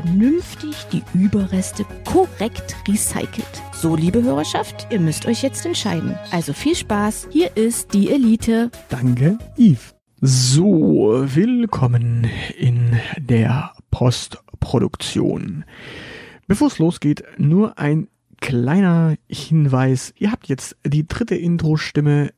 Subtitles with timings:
[0.00, 3.62] vernünftig die Überreste korrekt recycelt.
[3.72, 6.16] So, liebe Hörerschaft, ihr müsst euch jetzt entscheiden.
[6.30, 8.70] Also viel Spaß, hier ist die Elite.
[8.88, 9.94] Danke, Yves.
[10.20, 12.26] So, willkommen
[12.56, 15.64] in der Postproduktion.
[16.46, 18.08] Bevor es losgeht, nur ein
[18.40, 20.14] kleiner Hinweis.
[20.16, 22.30] Ihr habt jetzt die dritte Intro-Stimme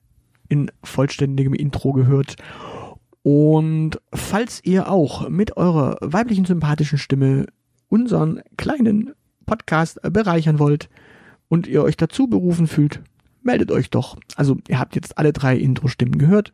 [0.48, 2.36] in vollständigem Intro gehört.
[3.22, 7.46] Und falls ihr auch mit eurer weiblichen sympathischen Stimme
[7.88, 9.12] unseren kleinen
[9.46, 10.88] Podcast bereichern wollt
[11.48, 13.00] und ihr euch dazu berufen fühlt,
[13.42, 14.16] meldet euch doch.
[14.36, 16.52] Also ihr habt jetzt alle drei Intro-Stimmen gehört.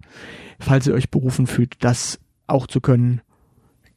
[0.58, 3.20] Falls ihr euch berufen fühlt, das auch zu können,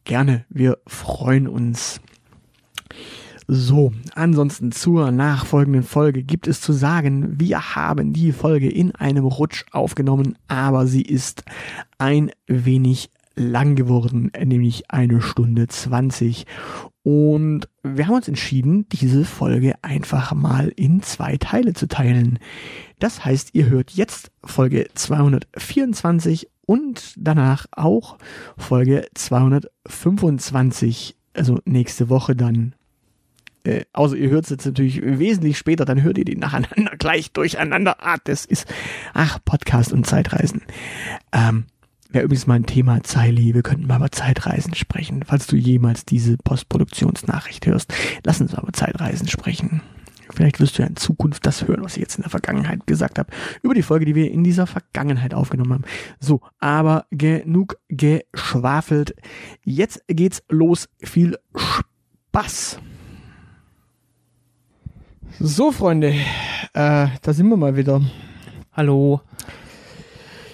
[0.04, 0.46] gerne.
[0.50, 2.02] Wir freuen uns.
[3.54, 9.26] So, ansonsten zur nachfolgenden Folge gibt es zu sagen, wir haben die Folge in einem
[9.26, 11.44] Rutsch aufgenommen, aber sie ist
[11.98, 16.46] ein wenig lang geworden, nämlich eine Stunde zwanzig.
[17.04, 22.40] Und wir haben uns entschieden, diese Folge einfach mal in zwei Teile zu teilen.
[23.00, 28.18] Das heißt, ihr hört jetzt Folge 224 und danach auch
[28.56, 32.76] Folge 225, also nächste Woche dann
[33.64, 37.32] äh, außer ihr hört es jetzt natürlich wesentlich später, dann hört ihr die nacheinander gleich
[37.32, 37.98] durcheinander.
[38.00, 38.66] Ah, das ist,
[39.14, 40.62] ach, Podcast und Zeitreisen.
[41.32, 41.66] Ähm,
[42.10, 45.24] Wäre übrigens mal ein Thema, Zeili, wir könnten mal über Zeitreisen sprechen.
[45.26, 47.94] Falls du jemals diese Postproduktionsnachricht hörst,
[48.26, 49.82] lass uns mal über Zeitreisen sprechen.
[50.30, 53.18] Vielleicht wirst du ja in Zukunft das hören, was ich jetzt in der Vergangenheit gesagt
[53.18, 53.32] habe,
[53.62, 55.84] über die Folge, die wir in dieser Vergangenheit aufgenommen haben.
[56.20, 59.16] So, aber genug geschwafelt.
[59.64, 60.90] Jetzt geht's los.
[61.02, 62.80] Viel Spaß.
[65.40, 66.10] So, Freunde,
[66.74, 68.02] äh, da sind wir mal wieder.
[68.74, 69.22] Hallo.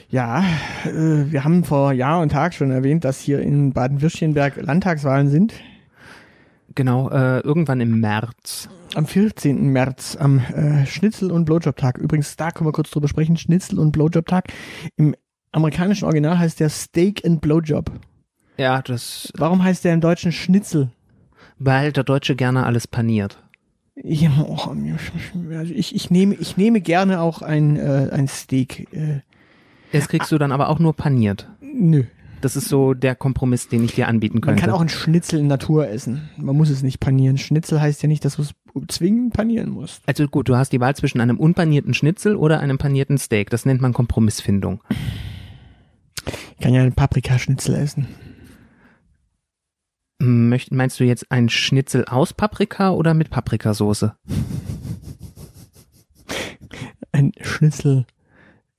[0.10, 0.44] Ja,
[0.86, 5.54] äh, wir haben vor Jahr und Tag schon erwähnt, dass hier in Baden-Württemberg Landtagswahlen sind.
[6.76, 8.70] Genau, äh, irgendwann im März.
[8.96, 9.72] Am 14.
[9.72, 11.98] März, am äh, Schnitzel- und Blowjob-Tag.
[11.98, 13.36] Übrigens, da können wir kurz drüber sprechen.
[13.36, 14.54] Schnitzel- und Blowjob-Tag.
[14.96, 15.16] Im
[15.52, 17.92] amerikanischen Original heißt der Steak and Blowjob.
[18.58, 19.32] Ja, das.
[19.36, 20.92] Warum heißt der im Deutschen Schnitzel?
[21.60, 23.40] Weil der Deutsche gerne alles paniert.
[24.04, 24.70] Ja, oh,
[25.58, 28.88] also ich, ich, nehme, ich nehme gerne auch ein, äh, ein Steak.
[28.94, 29.22] Äh,
[29.92, 31.50] Das kriegst du dann aber auch nur paniert.
[31.62, 32.04] nö.
[32.40, 34.62] Das ist so der Kompromiss, den ich dir anbieten Man könnte.
[34.62, 36.30] kann auch ein Schnitzel in Natur essen.
[36.38, 37.40] Man muss es nicht panieren.
[37.40, 38.54] Schnitzel heißt ja nicht, dass du es
[38.90, 40.04] zwingend panieren musst.
[40.06, 43.50] also gut, du hast die Wahl zwischen einem unpanierten Schnitzel oder einem panierten Steak.
[43.50, 44.84] Das nennt man Kompromissfindung.
[46.52, 48.08] Ich kann ja einen Paprikaschnitzel essen.
[50.20, 54.12] Möcht, meinst du jetzt ein Schnitzel aus Paprika oder mit Paprikasauce?
[57.12, 58.06] Ein Schnitzel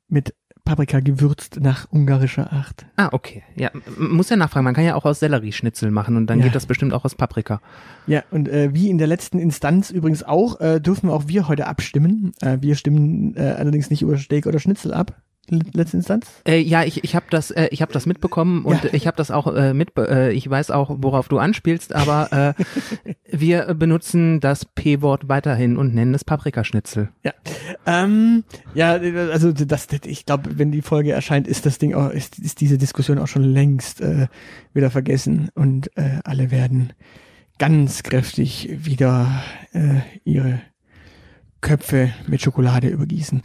[0.09, 0.35] mit
[0.65, 2.85] Paprika gewürzt nach ungarischer Art.
[2.97, 3.43] Ah, okay.
[3.55, 4.65] Ja, muss ja nachfragen.
[4.65, 6.47] Man kann ja auch aus Sellerieschnitzel machen und dann Ja.
[6.47, 7.61] geht das bestimmt auch aus Paprika.
[8.07, 11.67] Ja, und äh, wie in der letzten Instanz übrigens auch, äh, dürfen auch wir heute
[11.69, 12.33] abstimmen.
[12.43, 15.23] Äh, wir stimmen äh, allerdings nicht über Steak oder Schnitzel ab.
[15.51, 16.27] Letzte Instanz.
[16.47, 18.91] Äh, ja, ich, ich habe das, äh, ich habe das mitbekommen und Ja.
[18.93, 23.15] ich habe das auch äh, mit, äh, ich weiß auch, worauf du anspielst, aber äh,
[23.37, 27.09] wir benutzen das P-Wort weiterhin und nennen es Paprikaschnitzel.
[27.25, 27.33] Ja.
[27.87, 28.45] Ähm,
[28.75, 32.39] ja, also das, das ich glaube, wenn die Folge erscheint, ist das Ding auch, ist,
[32.39, 34.29] ist diese Diskussion auch schon längst äh,
[34.75, 36.93] wieder vergessen und äh, alle werden
[37.59, 39.43] ganz kräftig wieder
[39.73, 40.61] äh, ihre
[41.61, 43.43] Köpfe mit Schokolade übergießen.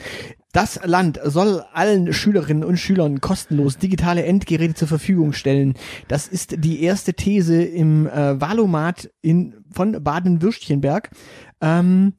[0.54, 5.74] Das Land soll allen Schülerinnen und Schülern kostenlos digitale Endgeräte zur Verfügung stellen.
[6.08, 11.10] Das ist die erste These im äh, Valomat in, von Baden-Württemberg.
[11.60, 12.14] Ähm,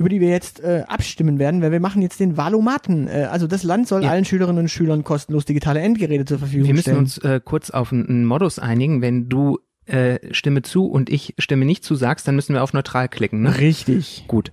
[0.00, 3.08] über die wir jetzt äh, abstimmen werden, weil wir machen jetzt den Valomaten.
[3.08, 4.10] Äh, also das Land soll Ja.
[4.10, 6.98] allen Schülerinnen und Schülern kostenlos digitale Endgeräte zur Verfügung Wir müssen stellen.
[6.98, 9.02] uns äh, kurz auf einen, einen Modus einigen.
[9.02, 12.74] Wenn du äh, Stimme zu und ich Stimme nicht zu sagst, dann müssen wir auf
[12.74, 13.42] neutral klicken.
[13.42, 13.58] Ne?
[13.58, 14.26] Richtig.
[14.28, 14.52] Gut.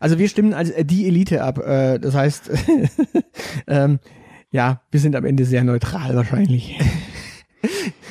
[0.00, 1.58] Also wir stimmen als äh, die Elite ab.
[1.58, 2.50] Äh, das heißt,
[3.66, 3.98] ähm,
[4.50, 6.78] ja, wir sind am Ende sehr neutral wahrscheinlich.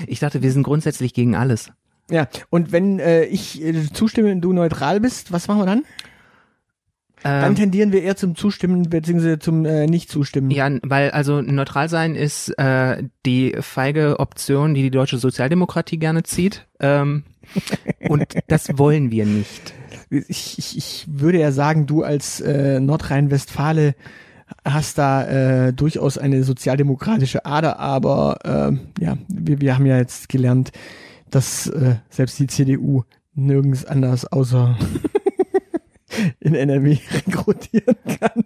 [0.08, 1.72] Ich dachte, wir sind grundsätzlich gegen alles.
[2.10, 5.84] Ja, und wenn äh, ich äh, zustimme und du neutral bist, was machen wir dann?
[7.24, 9.38] Dann Ähm, tendieren wir eher zum Zustimmen bzw.
[9.38, 10.50] zum äh, Nicht-Zustimmen.
[10.50, 16.24] ja, weil also neutral sein ist äh, die feige Option, die die deutsche Sozialdemokratie gerne
[16.24, 16.66] zieht.
[16.80, 17.24] Ähm,
[18.10, 19.74] und das wollen wir nicht.
[20.12, 23.96] Ich, ich, ich würde ja sagen, du als äh, Nordrhein-Westfale
[24.66, 30.28] hast da äh, durchaus eine sozialdemokratische Ader, aber äh, ja, wir, wir haben ja jetzt
[30.28, 30.72] gelernt,
[31.30, 33.04] dass äh, selbst die CDU
[33.34, 34.78] nirgends anders außer
[36.42, 38.44] in NRW rekrutieren kann.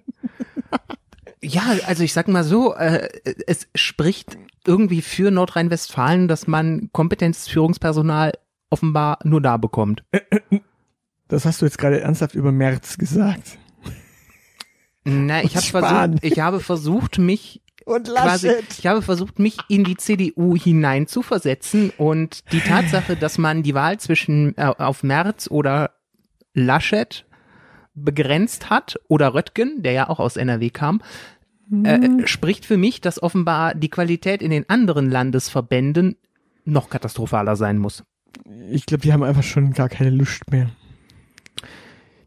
[1.41, 3.09] Ja, also ich sag mal so, äh,
[3.47, 8.33] es spricht irgendwie für Nordrhein-Westfalen, dass man kompetentes Führungspersonal
[8.69, 10.03] offenbar nur da bekommt.
[11.27, 13.57] Das hast du jetzt gerade ernsthaft über März gesagt.
[15.03, 16.13] Na, ich Spahn.
[16.13, 21.07] versucht, ich habe versucht, mich Und quasi, ich habe versucht, mich in die CDU hinein
[21.07, 25.91] zu versetzen und die Tatsache, dass man die Wahl zwischen äh, auf Merz oder
[26.53, 27.25] Laschet
[27.93, 31.01] begrenzt hat oder Röttgen, der ja auch aus NRW kam,
[31.83, 36.17] äh, spricht für mich, dass offenbar die Qualität in den anderen Landesverbänden
[36.65, 38.03] noch katastrophaler sein muss.
[38.69, 40.69] Ich glaube, die haben einfach schon gar keine Lust mehr.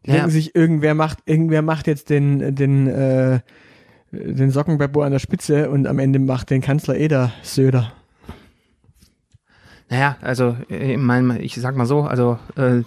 [0.05, 0.15] Die Ja.
[0.17, 3.39] denken sich, irgendwer macht, irgendwer macht jetzt den, den, äh,
[4.11, 7.91] den Sockenbeppo an der Spitze und am Ende macht den Kanzler Eder Söder.
[9.89, 12.83] Naja, also äh, ich, mein, ich sag mal so, also äh,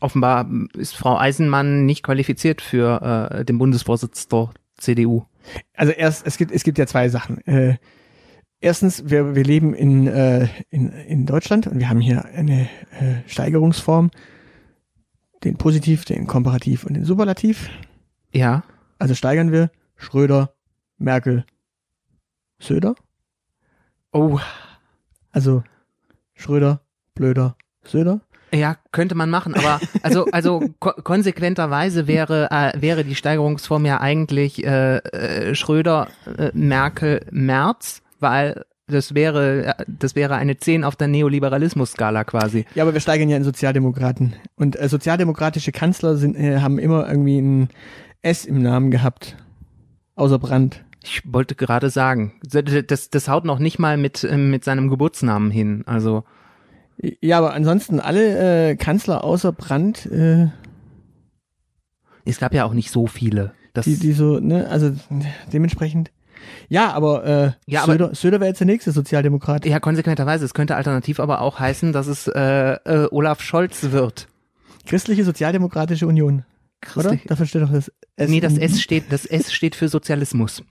[0.00, 5.24] offenbar ist Frau Eisenmann nicht qualifiziert für äh, den Bundesvorsitz der CDU.
[5.74, 7.44] Also erst, es gibt, es gibt ja zwei Sachen.
[7.46, 7.76] Äh,
[8.60, 13.16] erstens, wir, wir leben in, äh, in, in Deutschland und wir haben hier eine äh,
[13.26, 14.10] Steigerungsform,
[15.44, 17.68] den Positiv, den Komparativ und den Superlativ.
[18.32, 18.62] Ja,
[18.98, 20.54] Also steigern wir Schröder,
[20.98, 21.44] Merkel,
[22.60, 22.94] Söder.
[24.12, 24.38] oh,
[25.32, 25.62] Also
[26.34, 26.80] Schröder,
[27.14, 28.20] Blöder, Söder.
[28.52, 34.00] ja, könnte man machen, aber also also ko konsequenterweise wäre äh, wäre die Steigerungsform ja
[34.00, 40.96] eigentlich äh, äh, Schröder, äh, Merkel, Merz, weil das wäre das wäre eine 10 auf
[40.96, 42.64] der Neoliberalismus-Skala quasi.
[42.74, 44.34] Ja, aber wir steigern ja in Sozialdemokraten.
[44.56, 47.68] Und äh, sozialdemokratische Kanzler sind, äh, haben immer irgendwie ein
[48.22, 49.36] S im Namen gehabt.
[50.14, 50.84] Außer Brandt.
[51.02, 55.50] Ich wollte gerade sagen, das, das haut noch nicht mal mit, äh, mit seinem Geburtsnamen
[55.50, 55.82] hin.
[55.86, 56.24] Also,
[57.20, 60.48] Ja, aber ansonsten alle äh, Kanzler außer Brandt, äh,
[62.24, 63.52] es gab ja auch nicht so viele.
[63.72, 64.92] Das, die, die so, ne, also
[65.52, 66.12] dementsprechend.
[66.68, 69.64] Ja, aber, äh, Ja, aber- Söder, Söder wäre jetzt der nächste Sozialdemokrat.
[69.66, 70.44] ja, konsequenterweise.
[70.44, 74.28] Es könnte alternativ aber auch heißen, dass es äh, äh, Olaf Scholz wird.
[74.86, 76.44] Christliche Sozialdemokratische Union.
[76.96, 77.10] Oder?
[77.10, 78.28] Christlich- Dafür steht doch das S.
[78.30, 80.62] Nee, das S steht, das S steht für Sozialismus.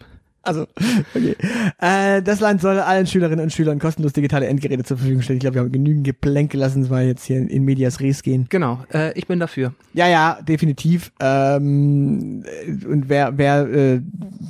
[0.43, 0.67] Also,
[1.15, 1.35] okay.
[1.79, 5.37] Äh, das Land soll allen Schülerinnen und Schülern kostenlos digitale Endgeräte zur Verfügung stellen.
[5.37, 8.47] Ich glaube, wir haben genügend Geplänke lassen, weil jetzt hier in Medias Res gehen.
[8.49, 9.73] Genau, äh, ich bin dafür.
[9.93, 11.11] Ja, ja, definitiv.
[11.19, 14.01] Ähm, äh, und wer, wer, äh,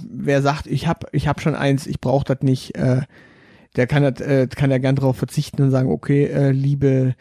[0.10, 3.02] wer sagt, ich hab, ich hab schon eins, ich brauche das nicht, äh,
[3.76, 7.16] der kann das, äh, kann ja gern darauf verzichten und sagen, okay, äh, liebe,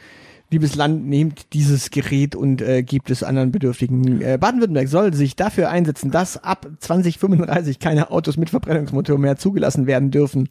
[0.51, 4.21] liebes Land, nehmt dieses Gerät und äh, gebt es anderen Bedürftigen.
[4.21, 9.87] Äh, Baden-Württemberg soll sich dafür einsetzen, dass ab 2035 keine Autos mit Verbrennungsmotor mehr zugelassen
[9.87, 10.49] werden dürfen.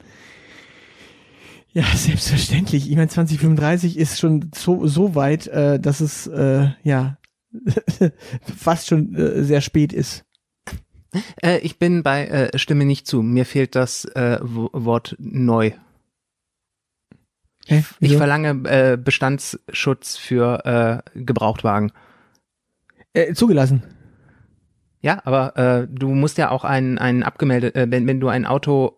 [1.71, 2.89] Ja, selbstverständlich.
[2.89, 7.17] Ich meine, 2035 ist schon so, so weit, äh, dass es, äh, ja,
[8.57, 10.23] fast schon äh, sehr spät ist.
[11.41, 13.21] Äh, ich bin bei äh, Stimme nicht zu.
[13.21, 15.71] Mir fehlt das äh, Wort neu.
[17.69, 17.83] Hä?
[17.99, 21.91] Ich verlange äh, Bestandsschutz für äh, Gebrauchtwagen.
[23.13, 23.83] äh, zugelassen.
[25.01, 28.45] Ja, aber äh, du musst ja auch ein, ein abgemeldet, äh, wenn, wenn du ein
[28.45, 28.97] Auto,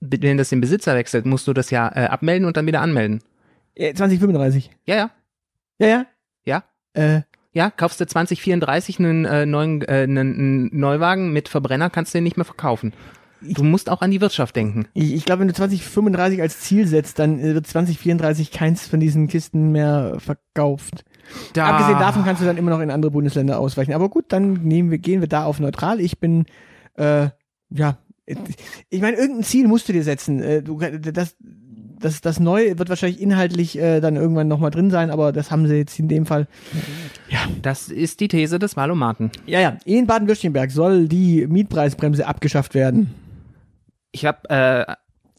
[0.00, 3.20] wenn das den Besitzer wechselt, musst du das ja äh, abmelden und dann wieder anmelden.
[3.74, 4.70] Äh, 2035.
[4.86, 5.10] Ja, ja,
[5.78, 6.06] Ja, ja.
[6.44, 6.62] Ja.
[6.92, 7.70] Äh, ja.
[7.70, 12.24] Kaufst du 2034 einen äh, neuen äh, einen, einen Neuwagen mit Verbrenner, kannst du den
[12.24, 12.92] nicht mehr verkaufen.
[13.52, 14.86] Du musst auch an die Wirtschaft denken.
[14.94, 19.00] ich, ich glaube, wenn du 2035 als Ziel setzt, dann äh, wird 2034 keins von
[19.00, 21.04] diesen Kisten mehr verkauft.
[21.52, 23.92] Da, Abgesehen davon kannst du dann immer noch in andere Bundesländer ausweichen.
[23.92, 26.00] Aber gut, dann nehmen wir, gehen wir da auf neutral.
[26.00, 26.46] Ich bin,
[26.96, 27.28] äh,
[27.70, 30.40] ja, ich meine, irgendein Ziel musst du dir setzen.
[30.40, 31.36] Äh, du, das,
[31.98, 35.66] das, das Neue wird wahrscheinlich inhaltlich äh, dann irgendwann nochmal drin sein, aber das haben
[35.66, 36.46] sie jetzt in dem Fall.
[37.62, 39.30] das ist die These des Valomaten.
[39.46, 43.14] Ja, ja, in Baden-Württemberg soll die Mietpreisbremse abgeschafft werden.
[44.14, 44.94] Ich habe, äh,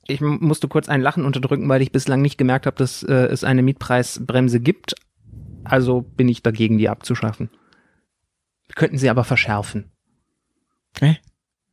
[0.08, 3.44] ich musste kurz ein Lachen unterdrücken, weil ich bislang nicht gemerkt habe, dass äh, es
[3.44, 4.96] eine Mietpreisbremse gibt.
[5.64, 7.50] Also bin ich dagegen, die abzuschaffen.
[8.76, 9.92] Könnten sie aber verschärfen.
[11.00, 11.18] Hä?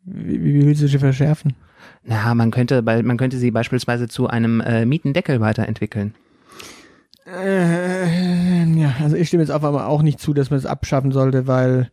[0.04, 1.56] Wie, wie willst du sie verschärfen?
[2.04, 6.14] Na, man könnte, man könnte sie beispielsweise zu einem äh, Mietendeckel weiterentwickeln.
[7.26, 11.12] Äh, ja, also ich stimme jetzt auf einmal auch nicht zu, dass man es abschaffen
[11.12, 11.90] sollte, weil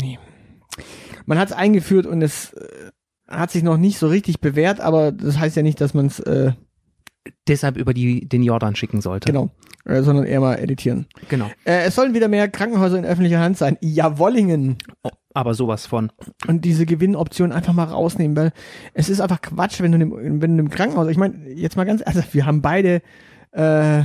[0.00, 0.18] Nee.
[1.24, 2.90] Man hat es eingeführt und es äh,
[3.28, 6.20] hat sich noch nicht so richtig bewährt, aber das heißt ja nicht, dass man es
[6.20, 6.52] äh,
[7.48, 9.26] Deshalb über die, den Jordan schicken sollte.
[9.26, 9.50] genau,
[9.84, 11.06] äh, sondern eher mal editieren.
[11.28, 11.46] Genau.
[11.64, 13.78] Äh, es sollen wieder mehr Krankenhäuser in öffentlicher Hand sein.
[13.80, 14.78] Jawollingen.
[15.34, 16.12] Aber sowas von.
[16.46, 18.52] Und diese Gewinnoption einfach mal rausnehmen, weil
[18.94, 21.84] es ist einfach Quatsch, wenn du im, wenn du im Krankenhaus, ich meine, jetzt mal
[21.84, 23.02] ganz, also wir haben beide
[23.52, 24.02] äh,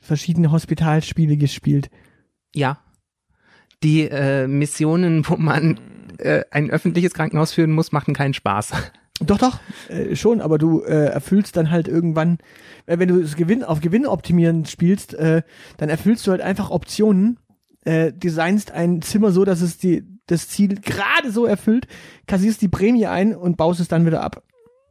[0.00, 1.90] verschiedene Hospitalspiele gespielt.
[2.54, 2.78] Ja.
[3.82, 5.78] Die äh, Missionen, wo man
[6.24, 8.72] äh, ein öffentliches Krankenhaus führen muss, machen keinen Spaß.
[9.20, 12.38] Doch, doch, äh, schon, aber du äh, erfüllst dann halt irgendwann,
[12.86, 15.42] äh, wenn du das Gewinn auf Gewinn optimieren spielst, äh,
[15.76, 17.38] dann erfüllst du halt einfach Optionen,
[17.84, 21.86] äh, designst ein Zimmer so, dass es die, das Ziel gerade so erfüllt,
[22.26, 24.42] kassierst die Prämie ein und baust es dann wieder ab.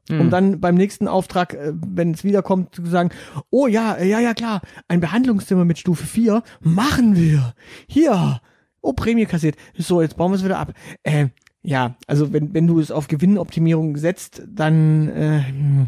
[0.10, 3.10] Um dann beim nächsten Auftrag, äh, wenn es wiederkommt, zu sagen,
[3.50, 7.54] oh ja, äh, ja, ja, klar, ein Behandlungszimmer mit Stufe 4, machen wir.
[7.88, 8.42] Hier,
[8.84, 9.56] oh, Prämie kassiert.
[9.76, 10.74] So, jetzt bauen wir es wieder ab.
[11.02, 11.30] Äh,
[11.64, 15.88] ja, also wenn, wenn du es auf Gewinnoptimierung setzt, dann äh, hm.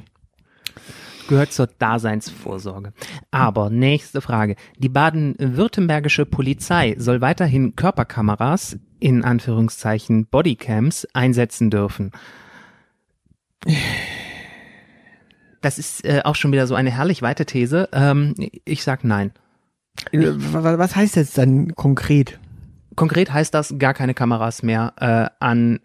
[1.27, 2.93] gehört zur Daseinsvorsorge.
[3.29, 4.55] Aber nächste Frage.
[4.79, 12.11] Die baden-württembergische Polizei soll weiterhin Körperkameras, in Anführungszeichen Bodycams, einsetzen dürfen.
[15.61, 17.89] Das ist äh, auch schon wieder so eine herrlich weite These.
[17.91, 19.33] Ähm, ich sag nein.
[20.11, 22.39] äh, wa- was heißt jetzt dann konkret?
[22.95, 25.79] Konkret heißt das gar keine Kameras mehr äh, an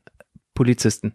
[0.54, 1.14] Polizisten.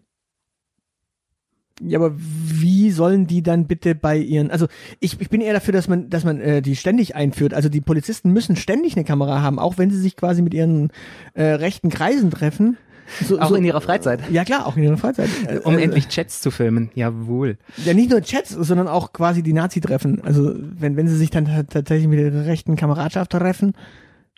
[1.80, 4.66] Ja, aber wie sollen die dann bitte bei ihren, also
[4.98, 7.52] ich, ich bin eher dafür, dass man, dass man äh, die ständig einführt.
[7.52, 10.90] Also die Polizisten müssen ständig eine Kamera haben, auch wenn sie sich quasi mit ihren
[11.34, 12.78] äh, rechten Kreisen treffen.
[13.22, 14.20] So, Auch so, in ihrer Freizeit.
[14.32, 15.28] ja klar, auch in ihrer Freizeit.
[15.64, 16.90] Um äh, endlich Chats zu filmen.
[16.94, 17.56] Jawohl.
[17.84, 20.22] Ja, nicht nur Chats, sondern auch quasi die Nazi-Treffen.
[20.24, 23.74] Also wenn, wenn sie sich dann ta- tatsächlich mit ihrer rechten Kameradschaft treffen.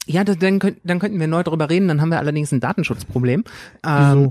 [0.08, 2.60] Ja, das, dann, könnt, dann könnten wir neu drüber reden, dann haben wir allerdings ein
[2.60, 3.44] Datenschutzproblem.
[3.86, 4.30] Ähm,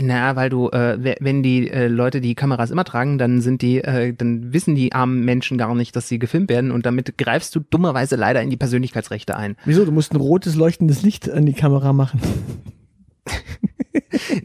[0.00, 3.60] naja, weil du, äh, we- wenn die äh, Leute die Kameras immer tragen, dann sind
[3.62, 7.18] die, äh, dann wissen die armen Menschen gar nicht, dass sie gefilmt werden und damit
[7.18, 9.56] greifst du dummerweise leider in die Persönlichkeitsrechte ein.
[9.64, 9.84] Wieso?
[9.84, 12.20] Du musst ein rotes leuchtendes Licht an die Kamera machen.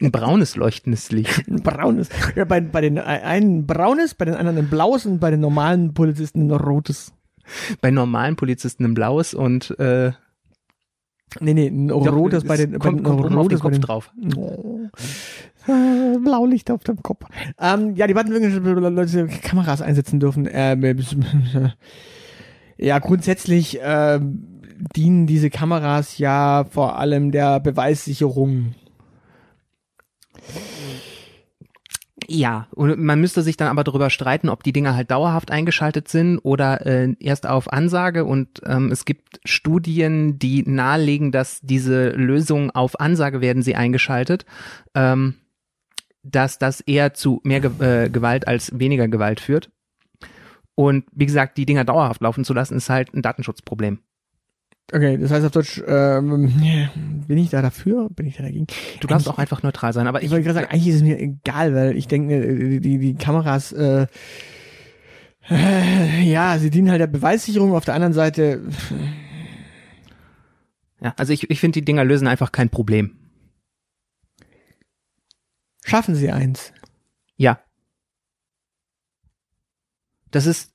[0.01, 1.47] Ein braunes leuchtendes Licht.
[1.47, 2.09] Ein braunes.
[2.35, 5.39] Ja, bei, bei den einen ein braunes, bei den anderen ein blaues und bei den
[5.39, 7.13] normalen Polizisten ein rotes.
[7.81, 10.11] Bei normalen Polizisten ein blaues und äh,
[11.39, 13.61] Nee, nee, ein rotes es bei den, bei kommt, den kommt oben auf den bei
[13.61, 14.11] Kopf den, drauf.
[14.35, 14.79] Oh.
[15.65, 17.25] Blaulicht auf dem Kopf.
[17.59, 20.47] Ähm, ja, die baden-württembergische Leute Kameras einsetzen dürfen.
[20.51, 20.95] Ähm, äh,
[22.77, 24.61] ja, grundsätzlich ähm,
[24.95, 28.75] dienen diese Kameras ja vor allem der Beweissicherung.
[32.27, 36.07] Ja, und man müsste sich dann aber darüber streiten, ob die Dinger halt dauerhaft eingeschaltet
[36.07, 38.25] sind oder äh, erst auf Ansage.
[38.25, 44.45] Und ähm, es gibt Studien, die nahelegen, dass diese Lösungen auf Ansage werden sie eingeschaltet,
[44.95, 45.35] ähm,
[46.23, 49.69] dass das eher zu mehr Ge äh, Gewalt als weniger Gewalt führt.
[50.75, 53.99] Und wie gesagt, die Dinger dauerhaft laufen zu lassen, ist halt ein Datenschutzproblem.
[54.91, 58.09] Okay, das heißt auf Deutsch, ähm, bin ich da dafür?
[58.09, 58.67] Bin ich da dagegen?
[58.99, 60.95] Du darfst Eigentlich- auch einfach neutral sein, aber Ich ich, wollte gerade sagen, eigentlich ist
[60.95, 64.07] es mir egal, weil ich denke, äh, die, die Kameras, äh,
[65.49, 67.73] äh, ja, sie dienen halt der Beweissicherung.
[67.73, 68.61] Auf der anderen Seite,
[71.01, 73.17] ja, also ich, ich finde, die Dinger lösen einfach kein Problem.
[75.85, 76.71] schaffen sie eins.
[77.35, 77.59] Ja.
[80.31, 80.71] Das ist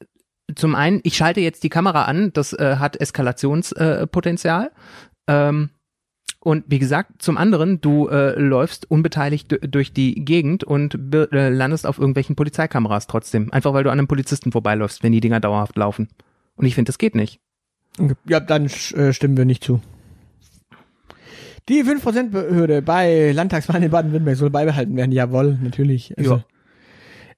[0.59, 4.03] zum einen, ich schalte jetzt die Kamera an, das äh, hat Eskalationspotenzial.
[4.03, 4.71] Äh, Potenzial.
[5.27, 5.71] ähm,
[6.41, 11.85] und wie gesagt, zum anderen, du äh, läufst unbeteiligt durch die Gegend und äh, landest
[11.87, 13.53] auf irgendwelchen Polizeikameras trotzdem.
[13.53, 16.09] Einfach weil du an einem Polizisten vorbeiläufst, wenn die Dinger dauerhaft laufen.
[16.55, 17.41] Und ich finde, das geht nicht.
[18.29, 19.81] Ja, dann äh, stimmen wir nicht zu.
[21.69, 25.13] Die 5%-Hürde bei Landtagswahlen in Baden-Württemberg soll beibehalten werden.
[25.13, 26.17] Jawohl, natürlich.
[26.17, 26.45] Also, Ja.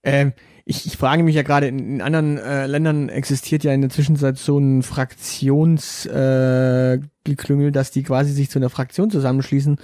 [0.05, 0.33] ähm,
[0.65, 3.91] ich, ich frage mich ja gerade, in, in anderen äh, Ländern existiert ja in der
[3.91, 9.77] Zwischenzeit so ein Fraktionsgeklüngel, äh, Geklüngel, dass die quasi sich zu einer Fraktion zusammenschließen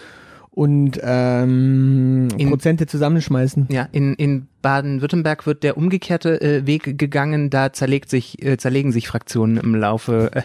[0.50, 3.68] und ähm, In- Prozente zusammenschmeißen.
[3.70, 8.90] Ja, in, in Baden-Württemberg wird der umgekehrte äh, Weg gegangen, da zerlegt sich, äh, zerlegen
[8.90, 10.42] sich Fraktionen im Laufe äh,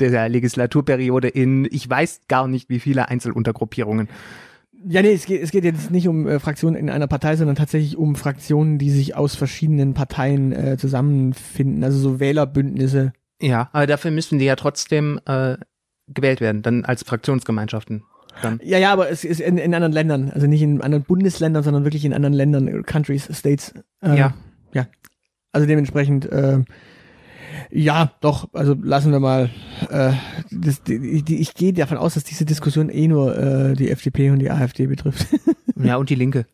[0.00, 4.08] der Legislaturperiode in, ich weiß gar nicht, wie viele Einzeluntergruppierungen.
[4.86, 7.56] Ja, nee, es geht, es geht jetzt nicht um äh, Fraktionen in einer Partei, sondern
[7.56, 13.12] tatsächlich um Fraktionen, die sich aus verschiedenen Parteien äh, zusammenfinden, also so Wählerbündnisse.
[13.40, 15.56] Ja, aber dafür müssen die ja trotzdem äh,
[16.08, 18.02] gewählt werden, dann als Fraktionsgemeinschaften.
[18.40, 18.60] Dann.
[18.62, 21.84] Ja, ja, aber es ist in, in anderen Ländern, also nicht in anderen Bundesländern, sondern
[21.84, 23.74] wirklich in anderen Ländern, Countries, States.
[24.00, 24.34] Äh, Ja.
[24.72, 24.86] Ja.
[25.52, 26.60] Also dementsprechend, äh,
[27.74, 29.48] Ja, doch, also lassen wir mal.
[29.88, 30.12] Äh,
[30.50, 34.30] das, die, die, ich gehe davon aus, dass diese Diskussion eh nur äh, die FDP
[34.30, 35.26] und die AfD betrifft.
[35.82, 36.46] Ja, und die Linke.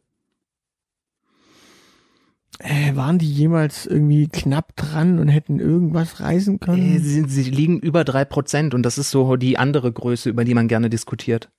[2.61, 6.97] äh, waren die jemals irgendwie knapp dran und hätten irgendwas reißen können?
[6.97, 10.45] Äh, Sie, sie liegen über drei Prozent und das ist so die andere Größe, über
[10.45, 11.51] die man gerne diskutiert.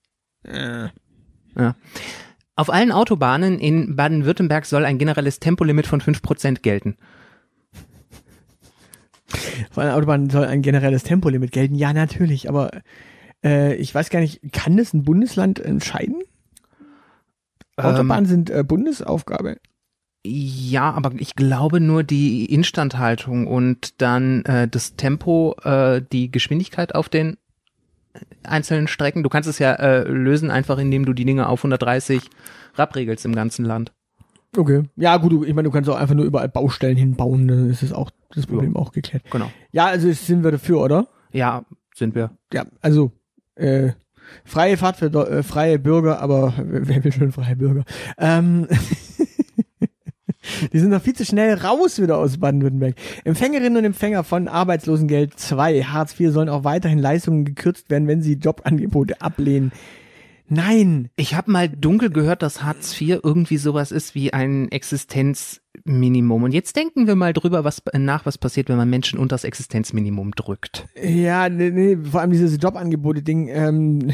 [0.43, 0.87] Äh.
[1.55, 1.75] Ja.
[2.55, 6.95] Auf allen Autobahnen in Baden-Württemberg soll ein generelles Tempolimit von 5% gelten.
[9.71, 11.75] Vor einer Autobahn soll ein generelles Tempolimit gelten.
[11.75, 12.71] Ja, natürlich, aber
[13.43, 16.21] äh, ich weiß gar nicht, kann das ein Bundesland entscheiden?
[17.77, 19.57] Autobahnen sind äh, Bundesaufgabe.
[20.25, 26.93] Ja, aber ich glaube nur die Instandhaltung und dann äh, das Tempo, äh, die Geschwindigkeit
[26.93, 27.37] auf den
[28.43, 29.23] einzelnen Strecken.
[29.23, 32.21] Du kannst es ja äh, lösen, einfach indem du die Dinge auf 130
[32.75, 33.93] rabregelst im ganzen Land.
[34.57, 34.83] Okay.
[34.95, 37.83] Ja, gut, du- ich meine, du kannst auch einfach nur überall Baustellen hinbauen, dann ist
[37.83, 39.23] es auch das Problem auch geklärt.
[39.31, 39.51] Genau.
[39.71, 41.07] Ja, also sind wir dafür, oder?
[41.31, 41.63] Ja,
[41.95, 42.31] sind wir.
[42.53, 43.11] Ja, also
[43.55, 43.89] äh,
[44.45, 47.83] freie Fahrt für äh, freie Bürger, aber wer wer will schon freie Bürger?
[48.17, 48.67] Ähm,
[50.73, 52.95] die sind noch viel zu schnell raus wieder aus Baden-Württemberg.
[53.23, 58.21] Empfängerinnen und Empfänger von Arbeitslosengeld 2, Hartz IV sollen auch weiterhin Leistungen gekürzt werden, wenn
[58.21, 59.71] sie Jobangebote ablehnen.
[60.49, 66.43] Nein, Ich habe mal dunkel gehört, dass Hartz IV irgendwie sowas ist wie ein Existenzminimum.
[66.43, 69.43] Und jetzt denken wir mal drüber was, nach, was passiert, wenn man Menschen unter das
[69.43, 70.87] Existenzminimum drückt.
[71.01, 74.11] Ja, nee, nee, vor allem dieses Jobangebote-Ding, ähm,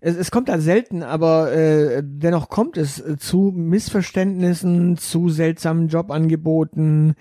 [0.00, 5.88] es, es kommt da selten, aber äh, dennoch kommt es äh, zu Missverständnissen, zu seltsamen
[5.88, 7.14] Jobangeboten,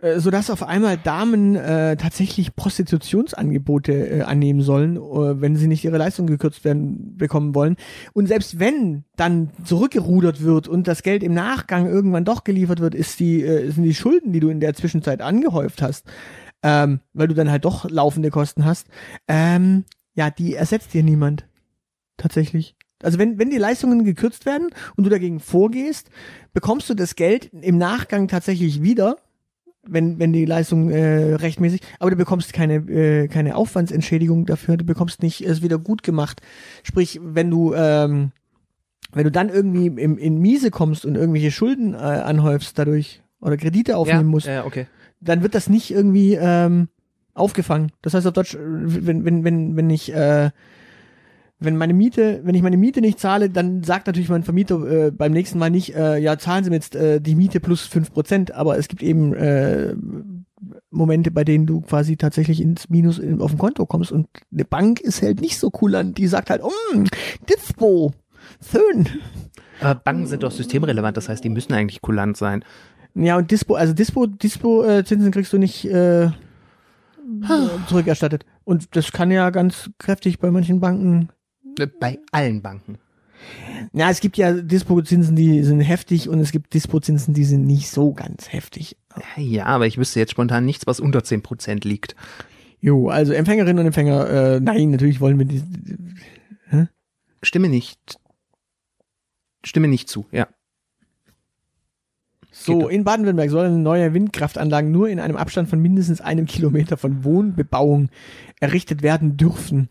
[0.00, 5.84] äh, sodass auf einmal Damen äh, tatsächlich Prostitutionsangebote äh, annehmen sollen, äh, wenn sie nicht
[5.84, 7.76] ihre Leistung gekürzt werden bekommen wollen.
[8.12, 12.94] Und selbst wenn dann zurückgerudert wird und das Geld im Nachgang irgendwann doch geliefert wird,
[12.94, 16.06] ist die, äh, sind die Schulden, die du in der Zwischenzeit angehäuft hast,
[16.62, 18.86] ähm, weil du dann halt doch laufende Kosten hast,
[19.26, 21.46] ähm, ja, die ersetzt dir niemand.
[22.16, 22.74] Tatsächlich.
[23.02, 26.10] Also wenn, wenn die Leistungen gekürzt werden und du dagegen vorgehst,
[26.52, 29.18] bekommst du das Geld im Nachgang tatsächlich wieder,
[29.90, 34.84] wenn, wenn die Leistung äh, rechtmäßig, aber du bekommst keine, äh, keine Aufwandsentschädigung dafür, du
[34.84, 36.40] bekommst nicht es wieder gut gemacht.
[36.82, 38.32] Sprich, wenn du, ähm,
[39.12, 43.56] wenn du dann irgendwie im, in Miese kommst und irgendwelche Schulden äh, anhäufst dadurch oder
[43.56, 44.86] Kredite aufnehmen musst, Ja, okay.
[45.20, 46.88] dann wird das nicht irgendwie ähm,
[47.34, 47.92] aufgefangen.
[48.02, 50.50] Das heißt auf Deutsch, äh, wenn, wenn, wenn, wenn ich äh,
[51.60, 55.10] wenn meine Miete, wenn ich meine Miete nicht zahle, dann sagt natürlich mein Vermieter äh,
[55.10, 58.12] beim nächsten Mal nicht, äh, ja, zahlen Sie mir jetzt äh, die Miete plus fünf
[58.12, 59.94] Prozent, aber es gibt eben äh,
[60.90, 64.64] Momente, bei denen du quasi tatsächlich ins Minus in, auf dem Konto kommst und eine
[64.64, 67.04] Bank ist halt nicht so cool an, die sagt halt, um,
[67.48, 68.12] Dispo,
[68.70, 69.08] schön.
[69.80, 72.64] Äh, Banken sind doch systemrelevant, das heißt, die müssen eigentlich kulant sein.
[73.14, 76.30] Ja, und Dispo, also Dispo, Dispo äh, Zinsen kriegst du nicht äh,
[77.88, 78.44] zurückerstattet.
[78.64, 81.30] Und das kann ja ganz kräftig bei manchen Banken.
[81.78, 82.98] Äh, Bei allen Banken.
[83.92, 87.88] Ja, es gibt ja Dispo-Zinsen, die sind heftig und es gibt Dispo-Zinsen, die sind nicht
[87.88, 88.96] so ganz heftig.
[89.36, 92.16] Ja, aber ich wüsste jetzt spontan nichts, was unter 10% liegt.
[92.80, 95.62] Jo, also Empfängerinnen und Empfänger, äh, nein, natürlich wollen wir die.
[97.42, 98.18] Stimme nicht.
[99.64, 100.48] Stimme nicht zu, ja.
[102.50, 107.22] So, in Baden-Württemberg sollen neue Windkraftanlagen nur in einem Abstand von mindestens einem Kilometer von
[107.22, 108.08] Wohnbebauung
[108.58, 109.88] errichtet werden dürfen.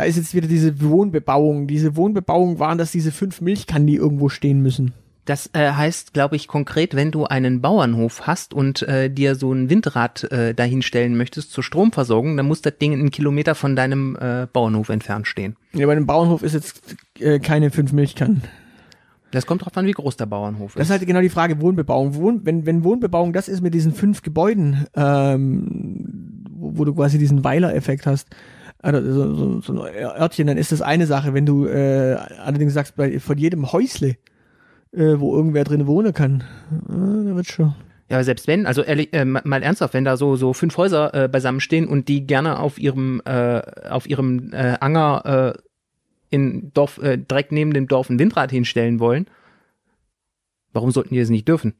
[0.00, 1.66] Da ist jetzt wieder diese Wohnbebauung.
[1.66, 4.94] Diese Wohnbebauung waren das diese fünf Milchkannen, die irgendwo stehen müssen.
[5.26, 9.52] Das äh, heißt, glaube ich, konkret, wenn du einen Bauernhof hast und äh, dir so
[9.52, 14.16] ein Windrad äh, dahinstellen möchtest zur Stromversorgung, dann muss das Ding einen Kilometer von deinem
[14.16, 15.56] äh, Bauernhof entfernt stehen.
[15.74, 18.40] Ja, bei einem Bauernhof ist jetzt äh, keine fünf Milchkannen.
[19.32, 20.86] Das kommt drauf an, wie groß der Bauernhof Das ist.
[20.86, 22.14] ist halt genau die Frage, Wohnbebauung.
[22.14, 27.18] Wohn, wenn, wenn Wohnbebauung das ist mit diesen fünf Gebäuden, ähm, wo, wo du quasi
[27.18, 28.28] diesen Weiler-Effekt hast,
[28.82, 31.34] also so, so, so ein Örtchen, dann ist das eine Sache.
[31.34, 34.16] Wenn du äh, allerdings sagst, bei, von jedem Häusle,
[34.92, 36.44] äh, wo irgendwer drin wohnen kann,
[36.88, 37.74] äh, da wird schon.
[38.08, 41.14] Ja, selbst wenn, also ehrlich, äh, ma- mal ernsthaft, wenn da so so fünf Häuser
[41.14, 45.62] äh, beisammen stehen und die gerne auf ihrem äh, auf ihrem äh, Anger äh,
[46.30, 49.26] in Dorf äh, direkt neben dem Dorf ein Windrad hinstellen wollen,
[50.72, 51.74] warum sollten die das nicht dürfen?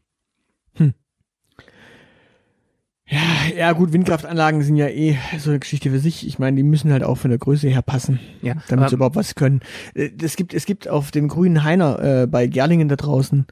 [3.11, 6.27] Ja, ja gut, Windkraftanlagen sind ja eh so eine Geschichte für sich.
[6.27, 8.21] Ich meine, die müssen halt auch von der Größe her passen.
[8.41, 9.61] Ja, damit sie überhaupt was können.
[9.95, 13.47] Äh, Es gibt, es gibt auf dem grünen Heiner äh, bei Gerlingen da draußen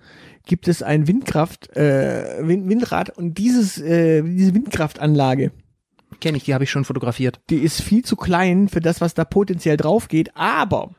[0.47, 5.53] gibt es ein Windkraft, äh, Wind, Windrad und dieses, äh, diese Windkraftanlage,
[6.21, 7.39] Kenne ich, die habe ich schon fotografiert.
[7.51, 10.91] die ist viel zu klein für das, was da potenziell drauf geht, aber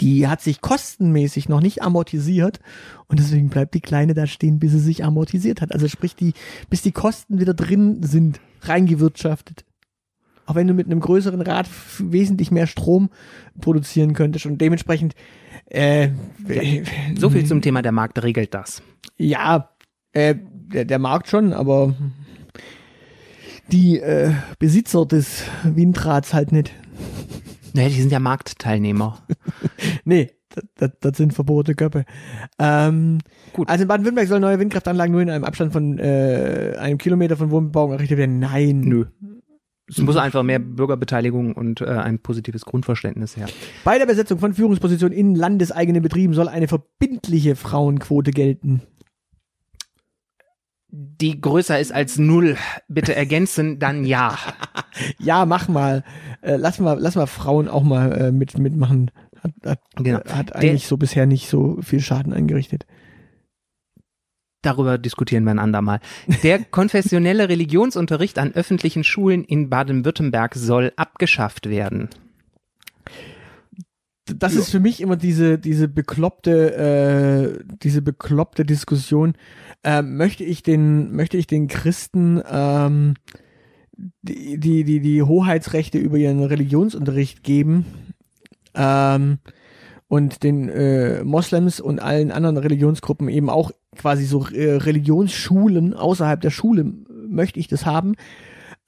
[0.00, 2.60] die hat sich kostenmäßig noch nicht amortisiert
[3.08, 5.72] und deswegen bleibt die Kleine da stehen, bis sie sich amortisiert hat.
[5.72, 6.34] Also sprich, die,
[6.68, 9.64] bis die Kosten wieder drin sind, reingewirtschaftet.
[10.46, 13.08] Auch wenn du mit einem größeren Rad wesentlich mehr Strom
[13.60, 15.14] produzieren könntest und dementsprechend
[15.66, 16.10] äh,
[17.16, 18.82] So viel zum Thema, der Markt regelt das.
[19.16, 19.70] ja,
[20.12, 20.34] äh,
[20.72, 21.94] der, der Markt schon, aber
[23.70, 26.72] die äh, Besitzer des Windrads halt nicht.
[27.74, 29.18] Naja, die sind ja Marktteilnehmer.
[30.04, 30.30] Nee,
[30.76, 32.04] das, das, sind verbotene Köpfe.
[32.58, 33.18] Ähm,
[33.52, 33.68] Gut.
[33.68, 37.50] Also in Baden-Württemberg sollen neue Windkraftanlagen nur in einem Abstand von äh, einem Kilometer von
[37.50, 38.40] Wohnbebauung errichtet werden.
[38.40, 38.80] Nein.
[38.80, 39.06] Nö.
[39.88, 43.48] Es muss einfach mehr Bürgerbeteiligung und äh, ein positives Grundverständnis her.
[43.84, 48.82] Bei der Besetzung von Führungspositionen in landeseigenen Betrieben soll eine verbindliche Frauenquote gelten.
[50.92, 52.56] Die größer ist als null,
[52.88, 54.36] bitte ergänzen, dann ja.
[55.18, 56.02] Ja, mach mal.
[56.42, 59.10] Äh, lass mal, lass mal Frauen auch mal äh, mit mitmachen.
[59.40, 60.18] Hat, hat, Genau.
[60.24, 62.86] hat eigentlich so bisher nicht so viel Schaden angerichtet.
[64.62, 66.00] Darüber diskutieren wir ein andermal.
[66.42, 72.10] Der konfessionelle Religionsunterricht an öffentlichen Schulen in Baden-Württemberg soll abgeschafft werden.
[74.36, 79.34] Das ist für mich immer diese diese bekloppte äh, diese bekloppte Diskussion
[79.84, 83.14] ähm, möchte ich den möchte ich den Christen ähm,
[84.22, 87.86] die, die die die Hoheitsrechte über ihren Religionsunterricht geben
[88.74, 89.38] ähm,
[90.08, 96.40] und den äh, Moslems und allen anderen Religionsgruppen eben auch quasi so äh, Religionsschulen außerhalb
[96.40, 96.92] der Schule
[97.28, 98.14] möchte ich das haben?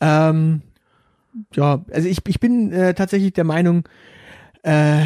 [0.00, 0.62] Ähm,
[1.54, 3.84] ja also ich ich bin äh, tatsächlich der Meinung
[4.62, 5.04] äh,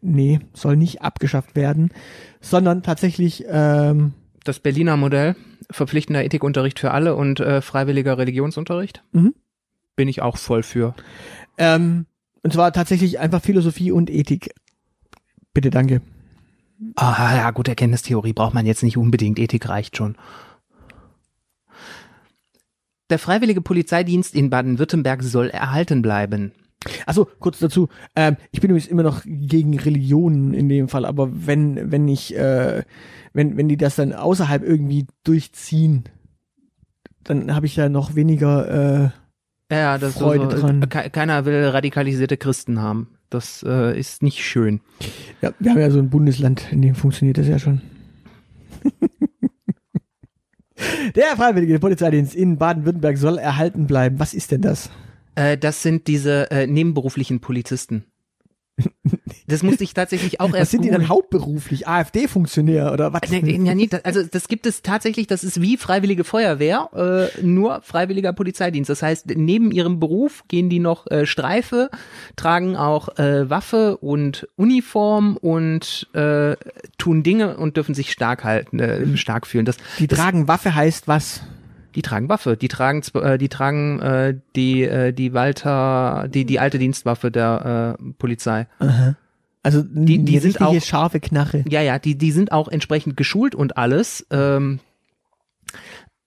[0.00, 1.92] nee, soll nicht abgeschafft werden,
[2.40, 5.36] sondern tatsächlich, ähm, Das Berliner Modell,
[5.70, 9.34] verpflichtender Ethikunterricht für alle und äh, freiwilliger Religionsunterricht, Mhm.
[9.96, 10.94] bin ich auch voll für.
[11.58, 12.06] ähm,
[12.42, 14.54] und zwar tatsächlich einfach Philosophie und Ethik.
[15.52, 16.00] Bitte, danke.
[16.96, 20.16] Ah, ja, gut, Erkenntnistheorie braucht man jetzt nicht unbedingt, Ethik reicht schon.
[23.10, 26.52] Der freiwillige Polizeidienst in Baden-Württemberg soll erhalten bleiben.
[27.06, 27.88] Achso, kurz dazu.
[28.16, 32.34] Ähm, ich bin übrigens immer noch gegen Religionen in dem Fall, aber wenn, wenn ich,
[32.36, 32.82] äh,
[33.34, 36.04] wenn, wenn die das dann außerhalb irgendwie durchziehen,
[37.22, 39.10] dann habe ich da noch weniger,
[39.70, 40.88] äh, Ja, das Freude so, dran.
[40.88, 43.08] ke- Keiner will radikalisierte Christen haben.
[43.28, 44.80] Das äh, ist nicht schön.
[45.42, 47.82] ja, wir haben ja so ein Bundesland, in dem funktioniert das ja schon.
[51.14, 54.18] Der freiwillige Polizeidienst in Baden-Württemberg soll erhalten bleiben.
[54.18, 54.90] Was ist denn das?
[55.34, 58.04] Äh, das sind diese äh, nebenberuflichen Polizisten.
[59.46, 61.88] Das musste ich tatsächlich auch Was erst sind die dann hauptberuflich?
[61.88, 63.22] AfD-Funktionär oder was?
[63.30, 66.88] Nee, nee, ja, nee, das, also das gibt es tatsächlich, das ist wie freiwillige Feuerwehr,
[66.94, 68.88] äh, nur freiwilliger Polizeidienst.
[68.88, 71.90] Das heißt, neben ihrem Beruf gehen die noch äh, Streife,
[72.36, 76.56] tragen auch äh, Waffe und Uniform und äh,
[76.98, 79.64] tun Dinge und dürfen sich stark halten, äh, stark fühlen.
[79.64, 81.42] Das, Die das, tragen Waffe heißt was?
[81.94, 86.58] Die tragen Waffe, die tragen, äh, die tragen äh, die äh, die Walter, die die
[86.60, 88.66] alte Dienstwaffe der äh, Polizei.
[89.62, 91.64] Also Die- die sind auch- scharfe Knarre.
[91.68, 94.26] Ja, ja, die, die sind auch entsprechend geschult und alles.
[94.30, 94.80] Ähm,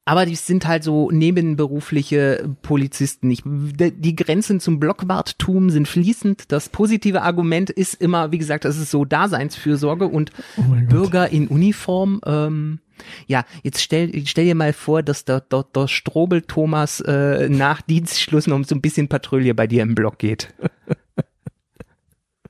[0.06, 3.32] aber die sind halt so nebenberufliche Polizisten.
[3.32, 6.52] Ich, die Grenzen zum Blockwarttum sind fließend.
[6.52, 10.64] Das positive Argument ist immer, wie gesagt, das ist so Daseinsfürsorge und Oh.
[10.90, 12.20] Bürger in Uniform.
[12.26, 12.80] Ähm,
[13.28, 17.82] ja, jetzt stell, stell dir mal vor, dass der, der, der Strobel Thomas äh, nach
[17.82, 20.54] Dienstschluss noch so ein bisschen Patrouille bei dir im Block geht.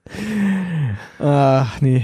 [1.19, 2.03] Ach, nee.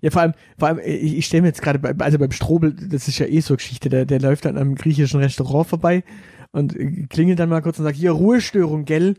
[0.00, 2.72] Ja, vor allem, vor allem, ich, ich stelle mir jetzt gerade, bei, also beim Strobel,
[2.72, 6.04] das ist ja eh so Geschichte, der, der läuft dann am griechischen Restaurant vorbei
[6.52, 9.16] und äh, klingelt dann mal kurz und sagt, hier, Ruhestörung, gell?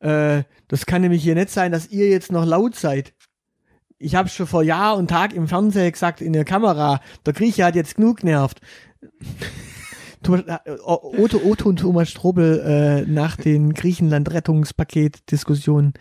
[0.00, 3.12] Äh, das kann nämlich hier nicht sein, dass ihr jetzt noch laut seid.
[3.98, 7.64] Ich habe schon vor Jahr und Tag im Fernseher gesagt, in der Kamera, der Grieche
[7.64, 8.60] hat jetzt genug genervt.
[10.22, 15.94] Thomas, äh, Otto, Otto und Thomas Strobel äh, nach den Griechenland-Rettungspaket-Diskussionen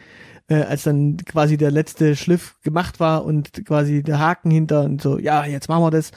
[0.47, 5.01] äh, als dann quasi der letzte Schliff gemacht war und quasi der Haken hinter und
[5.01, 6.11] so, ja, jetzt machen wir das.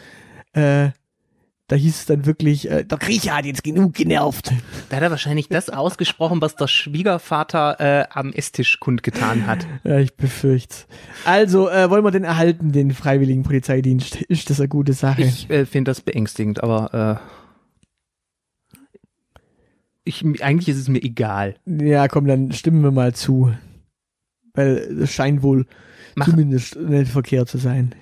[0.53, 0.91] Äh,
[1.69, 4.53] da hieß es dann wirklich, äh, der Grieche hat jetzt genug genervt.
[4.89, 9.67] Da hat er wahrscheinlich das ausgesprochen, was der Schwiegervater äh, am Esstisch kundgetan hat.
[9.83, 10.87] Ja, ich befürcht's.
[11.25, 14.17] Also, äh, wollen wir den erhalten, den freiwilligen Polizeidienst?
[14.17, 15.23] Ist das eine gute Sache?
[15.23, 18.81] Ich äh, finde das beängstigend, aber äh,
[20.05, 21.57] ich, eigentlich ist es mir egal.
[21.67, 23.53] ja, komm, dann stimmen wir mal zu.
[24.57, 25.67] Weil es scheint wohl
[26.17, 27.95] Mach- zumindest nicht verkehrt zu sein.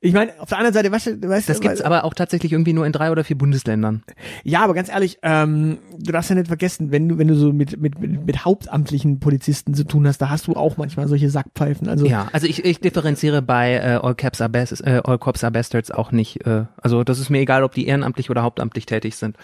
[0.00, 2.72] Ich meine, auf der anderen Seite, weißt du, weißt Das gibt's aber auch tatsächlich irgendwie
[2.74, 4.02] nur in drei oder vier Bundesländern.
[4.44, 7.52] Ja, aber ganz ehrlich, ähm, du darfst ja nicht vergessen, wenn du, wenn du so
[7.52, 11.88] mit, mit, mit, hauptamtlichen Polizisten zu tun hast, da hast du auch manchmal solche Sackpfeifen.
[11.88, 15.42] Also Ja, also ich, ich differenziere bei äh, All, Caps are Bas äh, All Cops
[15.44, 16.46] are Bastards auch nicht.
[16.46, 19.36] Äh, also das ist mir egal, ob die ehrenamtlich oder hauptamtlich tätig sind.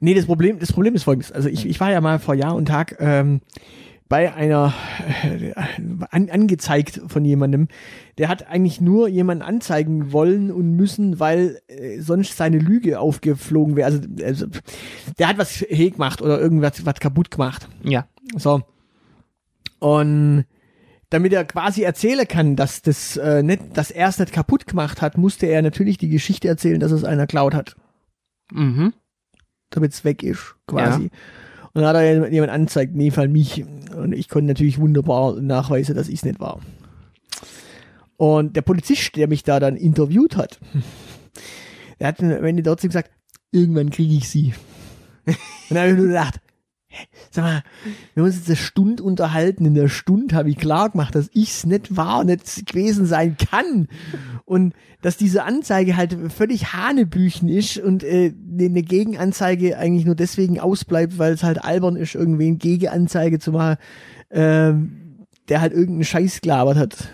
[0.00, 1.32] Nee, das Problem, das Problem ist folgendes.
[1.32, 3.40] Also ich, ich war ja mal vor Jahr und Tag ähm,
[4.08, 4.72] bei einer
[5.24, 5.52] äh,
[6.10, 7.68] an, angezeigt von jemandem,
[8.16, 13.76] der hat eigentlich nur jemanden anzeigen wollen und müssen, weil äh, sonst seine Lüge aufgeflogen
[13.76, 13.86] wäre.
[13.86, 14.46] Also, also
[15.18, 17.68] der hat was he gemacht oder irgendwas was kaputt gemacht.
[17.82, 18.06] Ja.
[18.36, 18.62] So.
[19.78, 20.44] Und
[21.10, 25.00] damit er quasi erzählen kann, dass das äh, nicht, dass er es nicht kaputt gemacht
[25.00, 27.76] hat, musste er natürlich die Geschichte erzählen, dass es einer klaut hat
[28.52, 28.94] Mhm.
[29.70, 31.10] damit es weg ist, quasi.
[31.72, 33.64] Und dann hat er jemand angezeigt, in dem Fall mich.
[33.94, 36.60] Und ich konnte natürlich wunderbar nachweisen, dass ich es nicht war.
[38.16, 40.58] Und der Polizist, der mich da dann interviewt hat,
[42.00, 43.10] der hat am Ende trotzdem gesagt,
[43.52, 44.54] irgendwann kriege ich sie.
[45.26, 45.36] Und
[45.70, 46.40] dann habe ich nur gedacht,
[47.30, 47.62] sag mal,
[48.14, 49.64] wir haben uns jetzt eine Stunde unterhalten.
[49.64, 53.36] In der Stunde habe ich klar gemacht, dass ich es nicht war, nicht gewesen sein
[53.36, 53.88] kann.
[54.44, 60.58] Und dass diese Anzeige halt völlig Hanebüchen ist und äh, eine Gegenanzeige eigentlich nur deswegen
[60.58, 63.76] ausbleibt, weil es halt albern ist, irgendwie eine Gegenanzeige zu machen,
[64.30, 67.08] ähm, der halt irgendeinen Scheiß gelabert hat.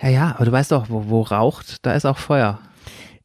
[0.00, 2.60] Ja, ja, aber du weißt doch, wo, wo raucht, da ist auch Feuer.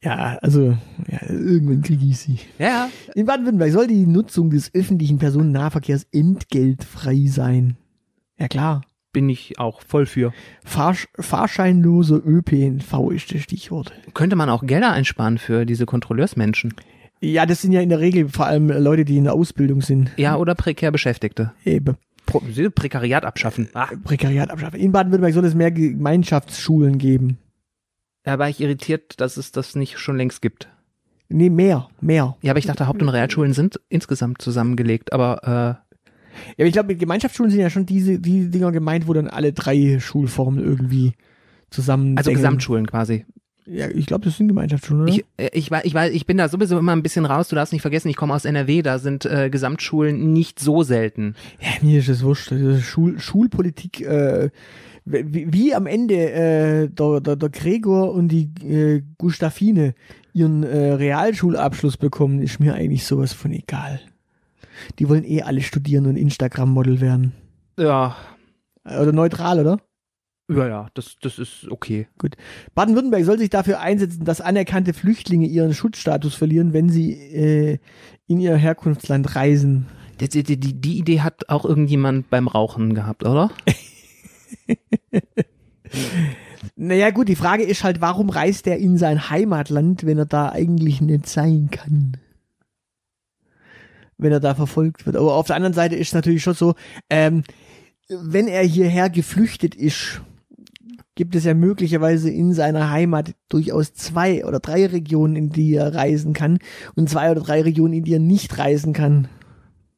[0.03, 0.77] Ja, also
[1.09, 2.39] ja, irgendwann kriege ich sie.
[2.59, 2.89] Ja.
[3.15, 7.77] In Baden-Württemberg soll die Nutzung des öffentlichen Personennahverkehrs entgeltfrei sein.
[8.37, 8.81] Ja klar.
[9.13, 10.33] Bin ich auch voll für.
[10.65, 13.93] Fahrsch fahrscheinloser ÖPNV ist das Stichwort.
[14.13, 16.73] Könnte man auch Gelder einsparen für diese Kontrolleursmenschen.
[17.21, 20.11] Ja, das sind ja in der Regel vor allem Leute, die in der Ausbildung sind.
[20.17, 21.53] Ja, oder prekär Beschäftigte.
[21.63, 21.95] Eben.
[22.25, 22.41] Pro
[22.73, 23.69] Prekariat abschaffen.
[23.73, 23.87] Ah.
[24.03, 24.79] Prekariat abschaffen.
[24.79, 27.37] In Baden-Württemberg soll es mehr Gemeinschaftsschulen geben.
[28.23, 30.69] Da war ich irritiert, dass es das nicht schon längst gibt.
[31.29, 32.35] Nee, mehr, mehr.
[32.41, 35.41] Ja, aber ich dachte, Haupt- und Realschulen sind insgesamt zusammengelegt, aber
[36.47, 39.27] Ja, aber ich glaube, mit Gemeinschaftsschulen sind ja schon diese die Dinger gemeint, wo dann
[39.27, 41.13] alle drei Schulformen irgendwie
[41.69, 42.15] zusammen.
[42.15, 42.31] äh, also.
[42.31, 43.25] Gesamtschulen quasi.
[43.65, 45.13] Ja, ich glaube, das sind Gemeinschaftsschulen, oder?
[45.13, 47.47] Ich, äh, ich, ich, ich bin da sowieso immer ein bisschen raus.
[47.47, 51.35] Du darfst nicht vergessen, ich komme aus NRW, da sind äh, Gesamtschulen nicht so selten.
[51.61, 52.51] Ja, mir ist das wurscht.
[52.51, 54.49] Ist Schul Schulpolitik, äh,
[55.05, 59.95] wie, wie am Ende äh, der, der, der Gregor und die äh, Gustafine
[60.33, 63.99] ihren äh, Realschulabschluss bekommen, ist mir eigentlich sowas von egal.
[64.99, 67.33] Die wollen eh alle studieren und Instagram-Model werden.
[67.77, 68.15] Ja,
[68.85, 69.77] Oder neutral, oder?
[70.49, 72.07] ja, ja, das, das ist okay.
[72.75, 77.77] Baden-Württemberg soll sich dafür einsetzen, dass anerkannte Flüchtlinge ihren Schutzstatus verlieren, wenn sie äh,
[78.27, 79.87] in ihr Herkunftsland reisen.
[80.19, 83.51] Die, die, die Idee hat auch irgendjemand beim Rauchen gehabt, oder?
[86.75, 90.49] Naja gut, die Frage ist halt, warum reist er in sein Heimatland, wenn er da
[90.49, 92.17] eigentlich nicht sein kann?
[94.17, 95.15] Wenn er da verfolgt wird.
[95.15, 96.75] Aber auf der anderen Seite ist es natürlich schon so,
[97.09, 97.43] ähm,
[98.09, 100.21] wenn er hierher geflüchtet ist,
[101.15, 105.93] gibt es ja möglicherweise in seiner Heimat durchaus zwei oder drei Regionen, in die er
[105.93, 106.59] reisen kann
[106.95, 109.27] und zwei oder drei Regionen, in die er nicht reisen kann.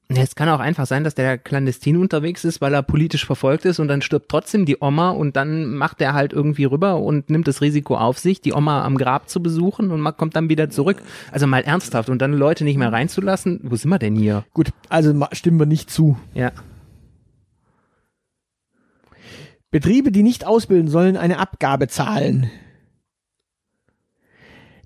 [0.08, 3.80] Es kann auch einfach sein, dass der clandestin unterwegs ist, weil er politisch verfolgt ist
[3.80, 7.48] und dann stirbt trotzdem die Oma und dann macht er halt irgendwie rüber und nimmt
[7.48, 10.70] das Risiko auf sich, die Oma am Grab zu besuchen und man kommt dann wieder
[10.70, 11.02] zurück.
[11.32, 13.62] Also mal ernsthaft und dann Leute nicht mehr reinzulassen.
[13.64, 14.46] Wo sind wir denn hier?
[14.54, 16.18] Gut, also stimmen wir nicht zu.
[16.36, 16.52] Ja.
[19.72, 22.52] Betriebe, die nicht ausbilden, sollen eine Abgabe zahlen.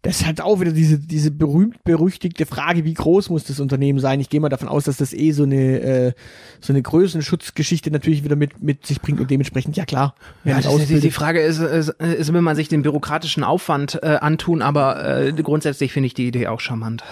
[0.01, 4.21] Das hat auch wieder diese, diese berühmt-berüchtigte Frage, wie groß muss das Unternehmen sein?
[4.21, 6.13] Ich gehe mal davon aus, dass das eh so eine, äh,
[6.61, 10.99] so eine Größenschutzgeschichte natürlich wieder mit, mit sich bringt und dementsprechend, ja klar, Ja, die,
[10.99, 11.11] die.
[11.11, 15.91] Frage ist, ist, ist, will man sich den bürokratischen Aufwand äh, antun, aber äh, grundsätzlich
[15.91, 17.03] finde ich die Idee auch charmant.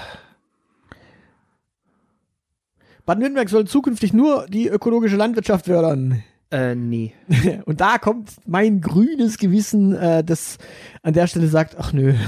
[3.05, 6.23] Baden-Württemberg soll zukünftig nur die ökologische Landwirtschaft fördern.
[6.51, 7.13] Äh, nee.
[7.65, 10.57] Und da kommt mein grünes Gewissen, äh, das
[11.03, 12.13] an der Stelle sagt, ach nö.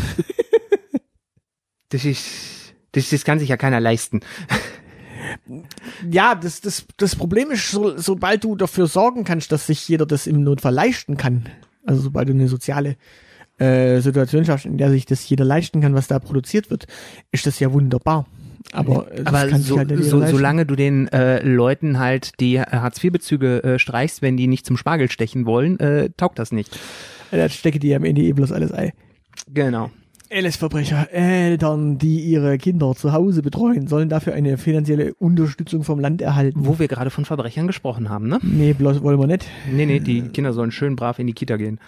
[1.89, 4.21] Das ist, das, das kann sich ja keiner leisten.
[6.10, 10.06] Ja, das, das, das Problem ist, so, sobald du dafür sorgen kannst, dass sich jeder
[10.06, 11.49] das im Notfall leisten kann,
[11.86, 12.95] also sobald du eine soziale
[13.58, 16.88] äh, Situation schaffst, in der sich das jeder leisten kann, was da produziert wird,
[17.32, 18.25] ist das ja wunderbar.
[18.71, 24.21] Aber, Aber so, halt so, solange du den äh, Leuten halt die Hartz-IV-Bezüge äh, streichst,
[24.21, 26.75] wenn die nicht zum Spargel stechen wollen, äh, taugt das nicht.
[27.32, 28.93] Äh, Da stecke die am Ende eh bloß alles Ei.
[29.47, 29.91] Genau.
[30.30, 36.22] LS-Verbrecher, Eltern, die ihre Kinder zu Hause betreuen, sollen dafür eine finanzielle Unterstützung vom Land
[36.22, 36.65] erhalten.
[36.65, 38.39] Wo wir gerade von Verbrechern gesprochen haben, ne?
[38.44, 39.46] Nee, bloß wollen wir nicht.
[39.72, 41.80] Nee, nee, die Kinder sollen schön brav in die Kita gehen.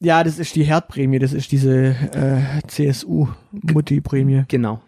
[0.00, 4.44] Ja, das ist die Herdprämie, das ist diese äh, CSU-Mutti-Prämie.
[4.48, 4.80] Genau.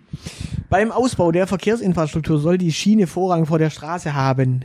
[0.71, 4.65] Beim Ausbau der Verkehrsinfrastruktur soll die Schiene Vorrang vor der Straße haben.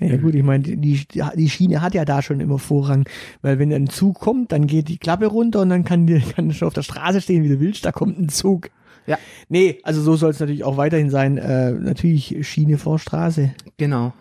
[0.00, 3.08] Ja gut, ich meine, die, die Schiene hat ja da schon immer Vorrang,
[3.42, 6.52] weil wenn ein Zug kommt, dann geht die Klappe runter und dann kann, die, kann
[6.52, 8.70] schon auf der Straße stehen, wie du willst, da kommt ein Zug.
[9.06, 9.18] Ja.
[9.48, 11.38] Nee, also so soll es natürlich auch weiterhin sein.
[11.38, 13.52] Äh, natürlich Schiene vor Straße.
[13.78, 14.12] Genau.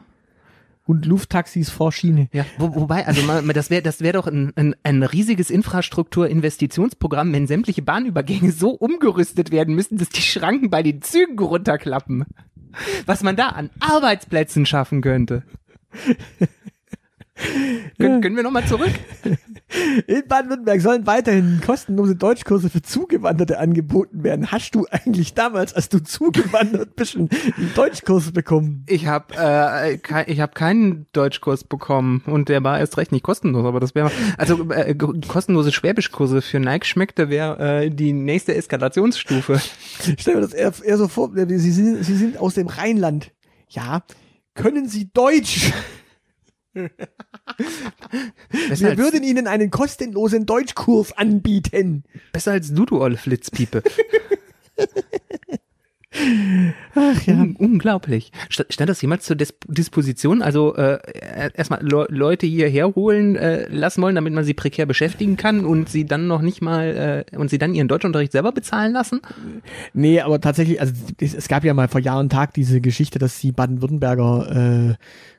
[0.86, 2.30] Und Lufttaxis vor Schiene.
[2.32, 7.34] Ja, wo, wobei, also mal, das wäre das wäre doch ein, ein, ein riesiges Infrastrukturinvestitionsprogramm,
[7.34, 12.26] wenn sämtliche Bahnübergänge so umgerüstet werden müssen, dass die Schranken bei den Zügen runterklappen.
[13.06, 15.44] Was man da an Arbeitsplätzen schaffen könnte.
[18.00, 18.92] Können, können wir nochmal zurück?
[20.08, 24.52] In Baden-Württemberg sollen weiterhin kostenlose Deutschkurse für Zugewanderte angeboten werden.
[24.52, 27.30] Hast du eigentlich damals, als du zugewandert bist, einen
[27.76, 28.86] Deutschkurs bekommen?
[28.88, 33.24] Ich habe äh, kei- ich hab keinen Deutschkurs bekommen und der war erst recht nicht
[33.24, 38.56] kostenlos, aber das wäre also äh, kostenlose Schwäbischkurse für Nike schmeckte wäre äh, die nächste
[38.56, 39.62] Eskalationsstufe.
[40.18, 43.32] Stell mir das eher, eher so vor, Sie sind, Sie sind aus dem Rheinland.
[43.70, 44.02] Ja,
[44.58, 45.72] können Sie Deutsch?
[46.74, 46.90] Besser
[48.92, 52.04] Wir würden Ihnen einen kostenlosen Deutschkurs anbieten.
[52.34, 53.82] besser als du, du olle Flitzpiepe.
[57.00, 57.36] Ach ja.
[57.36, 58.32] Un unglaublich.
[58.52, 60.42] St stand das jemals zur Dis Disposition?
[60.42, 61.00] Also äh,
[61.54, 65.90] erstmal Le Leute hierher holen äh, lassen wollen, damit man sie prekär beschäftigen kann und
[65.90, 69.22] sie dann noch nicht mal äh, und sie dann ihren Deutschunterricht selber bezahlen lassen?
[69.94, 73.40] Nee, aber tatsächlich, also es, gab ja mal vor Jahr und Tag diese Geschichte, dass
[73.40, 74.96] die Baden-Württemberger äh,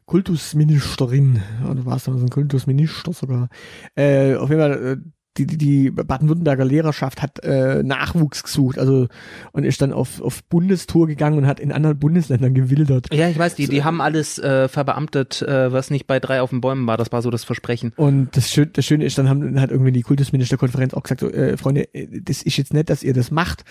[0.06, 3.48] Kultusministerin, oder war es so ein Kultusminister sogar,
[3.96, 4.96] äh, auf jeden Fall äh,
[5.38, 9.06] die, die, die Baden-Württemberger Lehrerschaft hat äh, Nachwuchs gesucht, also
[9.52, 13.12] und ist dann auf, auf Bundestour gegangen und hat in anderen Bundesländern gewildert.
[13.12, 16.50] Ja, ich weiß, die, die haben alles äh, verbeamtet, äh, was nicht bei drei auf
[16.50, 16.96] den Bäumen war.
[16.96, 17.92] Das war so das Versprechen.
[17.96, 21.30] Und das, Schö das Schöne ist, dann haben, hat irgendwie die Kultusministerkonferenz auch gesagt, so,
[21.30, 23.64] äh, Freunde, äh, das ist jetzt nett, dass ihr das macht,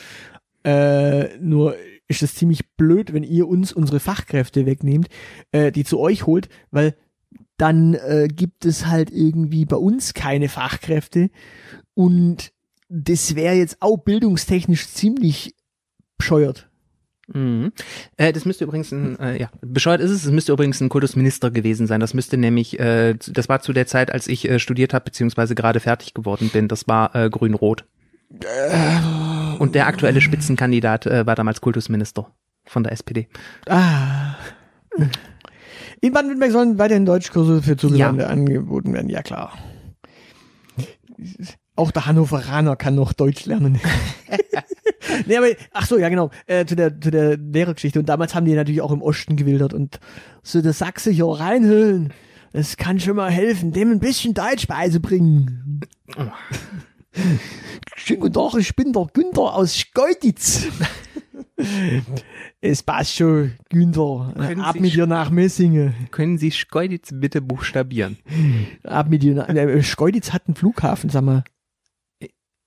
[0.64, 1.76] äh, nur
[2.08, 5.08] ist es ziemlich blöd, wenn ihr uns unsere Fachkräfte wegnehmt,
[5.52, 6.96] äh, die zu euch holt, weil
[7.58, 11.30] dann äh, gibt es halt irgendwie bei uns keine Fachkräfte
[11.94, 12.52] und
[12.90, 15.56] das wäre jetzt auch bildungstechnisch ziemlich
[16.18, 16.70] bescheuert.
[17.34, 17.74] Mhm.
[18.16, 21.52] Äh, das müsste übrigens ein, äh, ja, bescheuert ist es, es müsste übrigens ein Kultusminister
[21.52, 22.00] gewesen sein.
[22.00, 25.54] Das müsste nämlich, äh, das war zu der Zeit, als ich äh, studiert habe, beziehungsweise
[25.54, 26.68] gerade fertig geworden bin.
[26.68, 27.86] Das war äh, grün-rot.
[29.60, 32.32] Und der aktuelle Spitzenkandidat äh, war damals Kultusminister
[32.66, 33.28] von der SPD.
[33.68, 34.36] Ah.
[36.02, 39.54] In Baden-Württemberg sollen weiterhin Deutschkurse für Zugewanderte angeboten werden, ja klar.
[41.76, 43.80] Auch der Hannoveraner kann noch Deutsch lernen.
[45.28, 48.00] nee, aber, ach so, ja genau, äh, zu der, zu der Lehrergeschichte.
[48.00, 50.00] Und damals haben die natürlich auch im Osten gewildert und
[50.44, 52.14] so der Sachse hier reinhüllen.
[52.54, 55.82] Das kann schon mal helfen, dem ein bisschen Deutsch beizubringen.
[57.96, 60.68] Schönen guten Tag, ich bin der Günther aus Schkeuditz.
[62.62, 64.34] es passt schon, Günther.
[64.36, 65.94] Können Ab Sie mit dir nach Messingen.
[66.12, 68.18] Können Sie Schkeuditz bitte buchstabieren?
[68.84, 71.44] Ab mit dir nach, äh, Schkeuditz hat einen Flughafen, sag mal.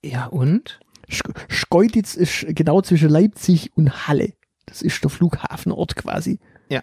[0.03, 0.79] Ja, und?
[1.09, 4.33] Sch Schkeuditz ist genau zwischen Leipzig und Halle.
[4.65, 6.39] Das ist der Flughafenort quasi.
[6.69, 6.81] Ja.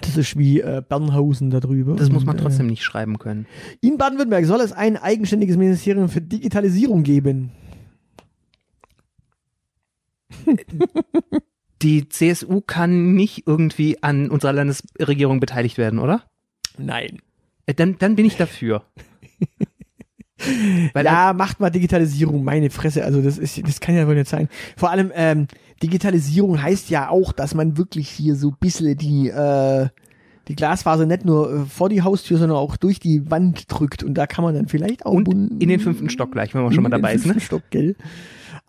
[0.00, 1.96] Das ist wie äh, Bernhausen da drüber.
[1.96, 3.46] Das muss Und, man trotzdem nicht schreiben können.
[3.82, 7.50] Äh, in Baden-Württemberg soll es ein eigenständiges Ministerium für Digitalisierung geben.
[11.82, 16.24] Die CSU kann nicht irgendwie an unserer Landesregierung beteiligt werden, oder?
[16.76, 17.18] Nein.
[17.66, 18.82] Äh, Dann, dann bin ich dafür.
[20.92, 23.04] Weil ja, macht mal Digitalisierung, meine Fresse.
[23.04, 24.48] Also das ist, das kann ja wohl nicht sein.
[24.76, 25.48] Vor allem, ähm,
[25.82, 29.88] Digitalisierung heißt ja auch, dass man wirklich hier so ein bisschen die, äh,
[30.46, 34.02] die Glasfaser nicht nur äh, vor die Haustür, sondern auch durch die Wand drückt.
[34.02, 35.28] Und da kann man dann vielleicht auch Und
[35.60, 37.38] in den fünften Stock gleich, wenn man schon mal dabei ist, ne?
[37.40, 37.96] Stock, gell?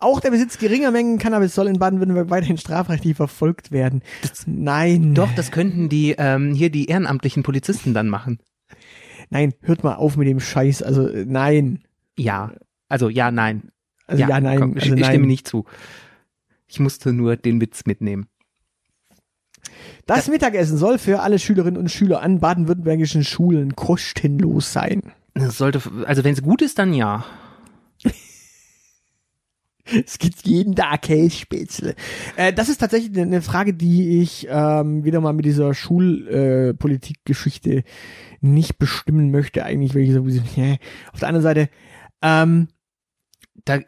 [0.00, 4.02] Auch der Besitz geringer Mengen Cannabis soll in Baden-Württemberg weiterhin strafrechtlich verfolgt werden.
[4.46, 5.14] Nein.
[5.14, 8.38] Doch, das könnten die ähm, hier die ehrenamtlichen Polizisten dann machen.
[9.28, 10.82] Nein, hört mal auf mit dem Scheiß.
[10.82, 11.84] Also äh, nein.
[12.18, 12.52] Ja.
[12.88, 13.70] Also ja, nein.
[14.06, 14.58] Also ja, nein.
[14.58, 15.10] komm, ich, also ich nein.
[15.10, 15.66] stimme nicht zu.
[16.66, 18.26] Ich musste nur den Witz mitnehmen.
[20.06, 25.02] Das Mittagessen soll für alle Schülerinnen und Schüler an baden-württembergischen Schulen kostenlos sein.
[25.34, 27.24] Das sollte, also wenn es gut ist, dann ja.
[30.06, 31.94] Es gibt jeden Tag Kässpätzle.
[32.36, 37.84] Äh, das ist tatsächlich eine- Frage, die ich ähm, wieder mal mit dieser Schulpolitik-Geschichte
[38.40, 40.24] nicht bestimmen möchte, eigentlich, weil ich so,
[40.60, 40.76] yeah.
[41.12, 41.68] auf der anderen Seite,
[42.22, 42.68] ähm,
[43.64, 43.78] Da,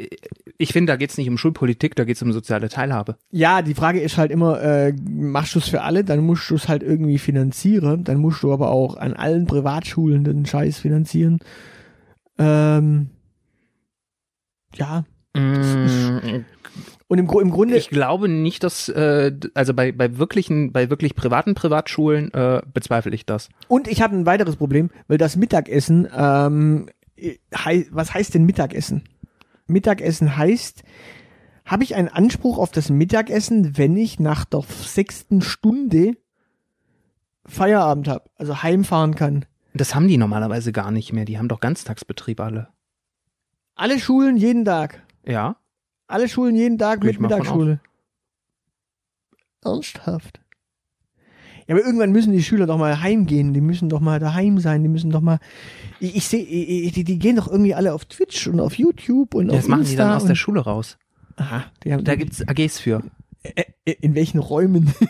[0.59, 3.17] ich finde, da geht's nicht um Schulpolitik, da geht's um soziale Teilhabe.
[3.31, 6.57] ja, die Frage ist halt immer, äh, machst du es für alle, dann musst du
[6.57, 11.39] es halt irgendwie finanzieren, dann musst du aber auch an allen Privatschulen den Scheiß finanzieren.
[12.39, 13.11] Ähm,
[14.77, 15.05] ja.
[15.35, 16.45] Mm,
[17.09, 21.15] Und im, im Grunde, Ich glaube nicht, dass, äh, also bei, bei wirklichen, bei wirklich
[21.15, 23.49] privaten Privatschulen äh, bezweifle ich das.
[23.69, 26.89] und ich habe ein weiteres Problem, weil das Mittagessen, ähm,
[27.55, 29.05] hei was heißt denn Mittagessen?
[29.67, 30.83] Mittagessen heißt,
[31.65, 36.13] habe ich einen Anspruch auf das Mittagessen, wenn ich nach der sechsten Stunde
[37.47, 39.45] Feierabend habe, also heimfahren kann.
[39.75, 41.25] Das haben die normalerweise gar nicht mehr.
[41.25, 42.69] Die haben doch Ganztagsbetrieb alle.
[43.75, 45.03] Alle Schulen jeden Tag.
[45.25, 45.57] Ja.
[46.07, 47.81] Alle Schulen jeden Tag Geh mit Mittagsschule.
[49.65, 50.41] Ernsthaft.
[51.67, 53.55] Ja, aber irgendwann müssen die Schüler doch mal heimgehen.
[53.55, 54.83] Die müssen doch mal daheim sein.
[54.83, 55.39] Die müssen doch mal.
[56.01, 59.47] Ich, ich sehe, die, die gehen doch irgendwie alle auf Twitch und auf YouTube und
[59.47, 60.99] Ja, auf das machen die dann aus der Schule raus.
[61.37, 63.03] Aha, die haben, Da gibt's AGs für.
[63.85, 64.93] In welchen Räumen?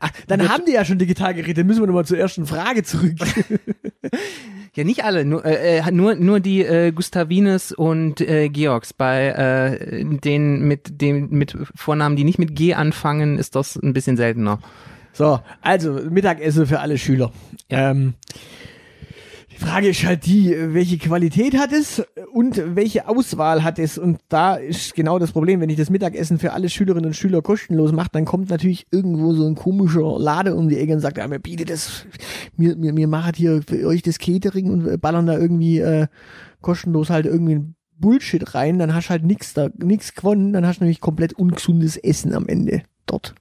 [0.00, 1.60] Ach, dann Wird- haben die ja schon Digitalgeräte.
[1.60, 3.14] Dann müssen wir nochmal zur ersten Frage zurück.
[4.74, 8.94] Ja, nicht alle, nur, äh, äh, nur, nur die äh, Gustavines und äh, Georgs.
[8.94, 13.92] Bei äh, den mit dem mit Vornamen, die nicht mit G anfangen, ist das ein
[13.92, 14.60] bisschen seltener.
[15.12, 17.32] So, also Mittagessen für alle Schüler.
[17.68, 18.71] Ähm, die
[19.62, 22.02] Frage ist halt die, welche Qualität hat es
[22.32, 23.96] und welche Auswahl hat es?
[23.96, 27.42] Und da ist genau das Problem, wenn ich das Mittagessen für alle Schülerinnen und Schüler
[27.42, 31.18] kostenlos mache, dann kommt natürlich irgendwo so ein komischer Lade um die Ecke und sagt,
[31.18, 32.06] ja, mir bietet das,
[32.56, 36.08] mir, mir, mir macht hier für euch das Catering und ballern da irgendwie äh,
[36.60, 40.80] kostenlos halt irgendwie ein Bullshit rein, dann hast halt nix da, nix gewonnen, dann hast
[40.80, 43.34] du nämlich komplett ungesundes Essen am Ende dort.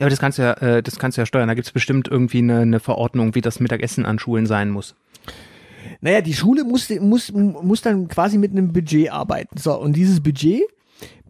[0.00, 1.46] Ja, aber das kannst du ja, äh, das kannst du ja steuern.
[1.46, 4.94] Da gibt's bestimmt irgendwie eine, eine Verordnung, wie das Mittagessen an Schulen sein muss.
[6.00, 9.58] Naja, die Schule muss, muss, muss dann quasi mit einem Budget arbeiten.
[9.58, 10.62] So, und dieses Budget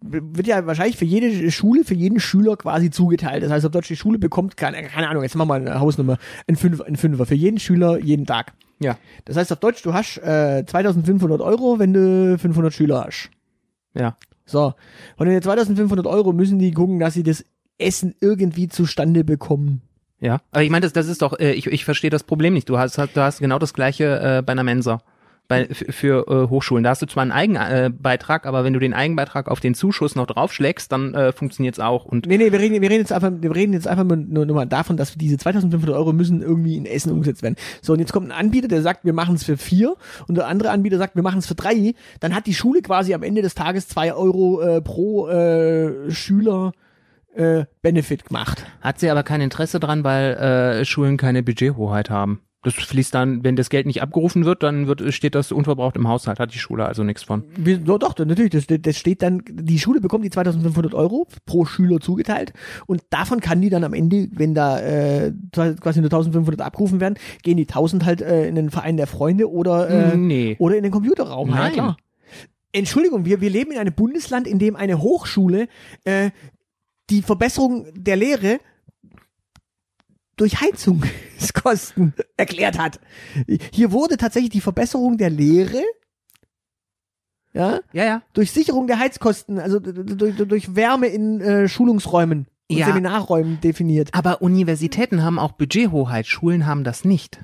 [0.02, 3.42] wird ja wahrscheinlich für jede Schule, für jeden Schüler quasi zugeteilt.
[3.42, 6.18] Das heißt, auf Deutsch die Schule bekommt, keine, keine Ahnung, jetzt machen wir eine Hausnummer,
[6.46, 8.52] ein Fünfer, ein Fünfer für jeden Schüler jeden Tag.
[8.78, 8.96] Ja.
[9.24, 13.30] Das heißt, auf Deutsch, du hast äh, 2500 Euro, wenn du 500 Schüler hast.
[13.94, 14.16] Ja.
[14.46, 14.74] So,
[15.16, 17.44] von den 2500 Euro müssen die gucken, dass sie das
[17.80, 19.82] Essen irgendwie zustande bekommen.
[20.20, 20.40] Ja.
[20.52, 22.68] Aber ich meine, das, das ist doch, äh, ich, ich verstehe das Problem nicht.
[22.68, 25.02] Du hast, du hast genau das gleiche äh, bei einer Mensa.
[25.48, 26.84] Bei, für äh, Hochschulen.
[26.84, 30.14] Da hast du zwar einen Eigenbeitrag, äh, aber wenn du den Eigenbeitrag auf den Zuschuss
[30.14, 32.04] noch draufschlägst, dann äh, funktioniert's auch.
[32.04, 34.46] Und Nee, nee, wir reden, wir reden jetzt einfach, wir reden jetzt einfach nur, nur,
[34.46, 37.56] nur mal davon, dass diese 2500 Euro müssen irgendwie in Essen umgesetzt werden.
[37.82, 39.96] So, und jetzt kommt ein Anbieter, der sagt, wir machen es für vier
[40.28, 41.94] und der andere Anbieter sagt, wir machen es für drei.
[42.20, 46.74] Dann hat die Schule quasi am Ende des Tages zwei Euro äh, pro äh, Schüler
[47.34, 48.66] äh, Benefit gemacht.
[48.80, 52.40] hat sie aber kein Interesse dran, weil äh, Schulen keine Budgethoheit haben.
[52.62, 56.06] Das fließt dann, wenn das Geld nicht abgerufen wird, dann wird, steht das unverbraucht im
[56.06, 57.44] Haushalt, hat die Schule also nichts von.
[57.56, 61.64] Wie, doch, doch, natürlich, das, das steht dann, die Schule bekommt die 2500 Euro pro
[61.64, 62.52] Schüler zugeteilt
[62.86, 67.14] und davon kann die dann am Ende, wenn da äh, quasi nur 1500 abgerufen werden,
[67.42, 70.56] gehen die 1000 halt äh, in den Verein der Freunde oder äh, nee.
[70.58, 71.48] oder in den Computerraum.
[71.48, 71.68] Nein.
[71.68, 71.96] Ja, klar.
[72.72, 75.66] Entschuldigung, wir, wir leben in einem Bundesland, in dem eine Hochschule
[76.04, 76.30] äh,
[77.10, 78.60] die Verbesserung der Lehre
[80.36, 83.00] durch Heizungskosten erklärt hat.
[83.72, 85.82] Hier wurde tatsächlich die Verbesserung der Lehre
[87.52, 88.22] ja, Ja, ja.
[88.32, 92.86] durch Sicherung der Heizkosten, also durch, durch Wärme in äh, Schulungsräumen und Ja.
[92.86, 94.10] Seminarräumen definiert.
[94.14, 97.40] Aber Universitäten haben auch Budgethoheit, Schulen haben das nicht.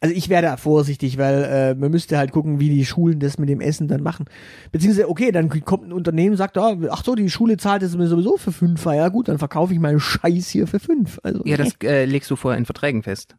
[0.00, 3.38] Also ich wäre da vorsichtig, weil äh, man müsste halt gucken, wie die Schulen das
[3.38, 4.26] mit dem Essen dann machen.
[4.70, 8.06] Beziehungsweise, okay, dann kommt ein Unternehmen, sagt, ah, ach so, die Schule zahlt es mir
[8.06, 8.84] sowieso für fünf.
[8.84, 11.18] Ja gut, dann verkaufe ich meinen Scheiß hier für fünf.
[11.22, 13.36] Also, Ja, das äh, legst du vorher in Verträgen fest.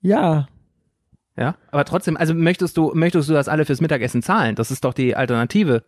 [0.00, 0.48] ja.
[1.36, 4.54] Ja, aber trotzdem, also möchtest du, möchtest du das alle fürs Mittagessen zahlen?
[4.54, 5.82] Das ist doch die Alternative.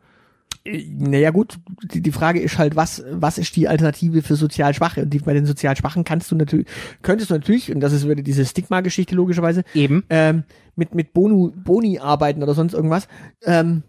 [0.98, 1.58] Naja gut,
[1.92, 5.02] die, die Frage ist halt, was, was ist die Alternative für sozial Schwache?
[5.02, 6.66] Und die, bei den sozial Schwachen kannst du natürlich,
[7.02, 10.04] könntest du natürlich, und das ist wieder diese Stigma-Geschichte logischerweise, Eben.
[10.10, 10.44] ähm,
[10.74, 13.08] mit, mit Bonu, Boni arbeiten oder sonst irgendwas.
[13.44, 13.82] Ähm,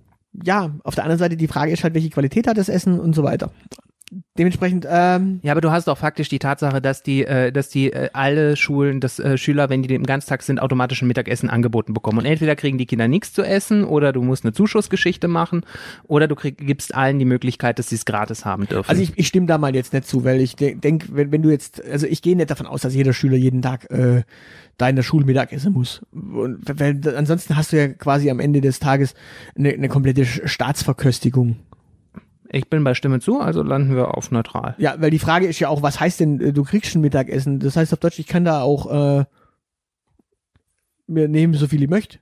[0.43, 3.13] ja, auf der anderen Seite die Frage ist halt, welche Qualität hat das Essen und
[3.13, 3.51] so weiter.
[4.37, 7.91] Dementsprechend, ähm, Ja, aber du hast auch faktisch die Tatsache, dass die, äh, dass die
[7.91, 11.93] äh, alle Schulen, dass äh, Schüler, wenn die im Ganztag sind, automatisch ein Mittagessen angeboten
[11.93, 12.19] bekommen.
[12.19, 15.65] Und entweder kriegen die Kinder nichts zu essen oder du musst eine Zuschussgeschichte machen
[16.03, 18.89] oder du krieg, gibst allen die Möglichkeit, dass sie es gratis haben dürfen.
[18.89, 21.41] also ich, ich stimme da mal jetzt nicht zu, weil ich de denke, wenn, wenn
[21.41, 24.23] du jetzt, also ich gehe nicht davon aus, dass jeder Schüler jeden Tag äh,
[24.77, 26.01] da in der Schule Mittag essen muss.
[26.13, 29.15] Und weil, ansonsten hast du ja quasi am Ende des Tages
[29.57, 31.57] eine, eine komplette Staatsverköstigung.
[32.49, 34.75] Ich bin bei Stimme zu, also landen wir auf neutral.
[34.77, 37.59] Ja, weil die Frage ist ja auch, was heißt denn, äh, du kriegst schon Mittagessen?
[37.59, 39.25] Das heißt auf Deutsch, ich kann da auch äh,
[41.07, 42.19] mir nehmen, so viel ich möchte.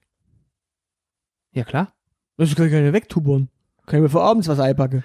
[1.51, 1.93] Ja, klar.
[2.37, 3.49] Das kann ich keine wegtubern.
[3.85, 5.03] Kann ich mir für abends was einpacken.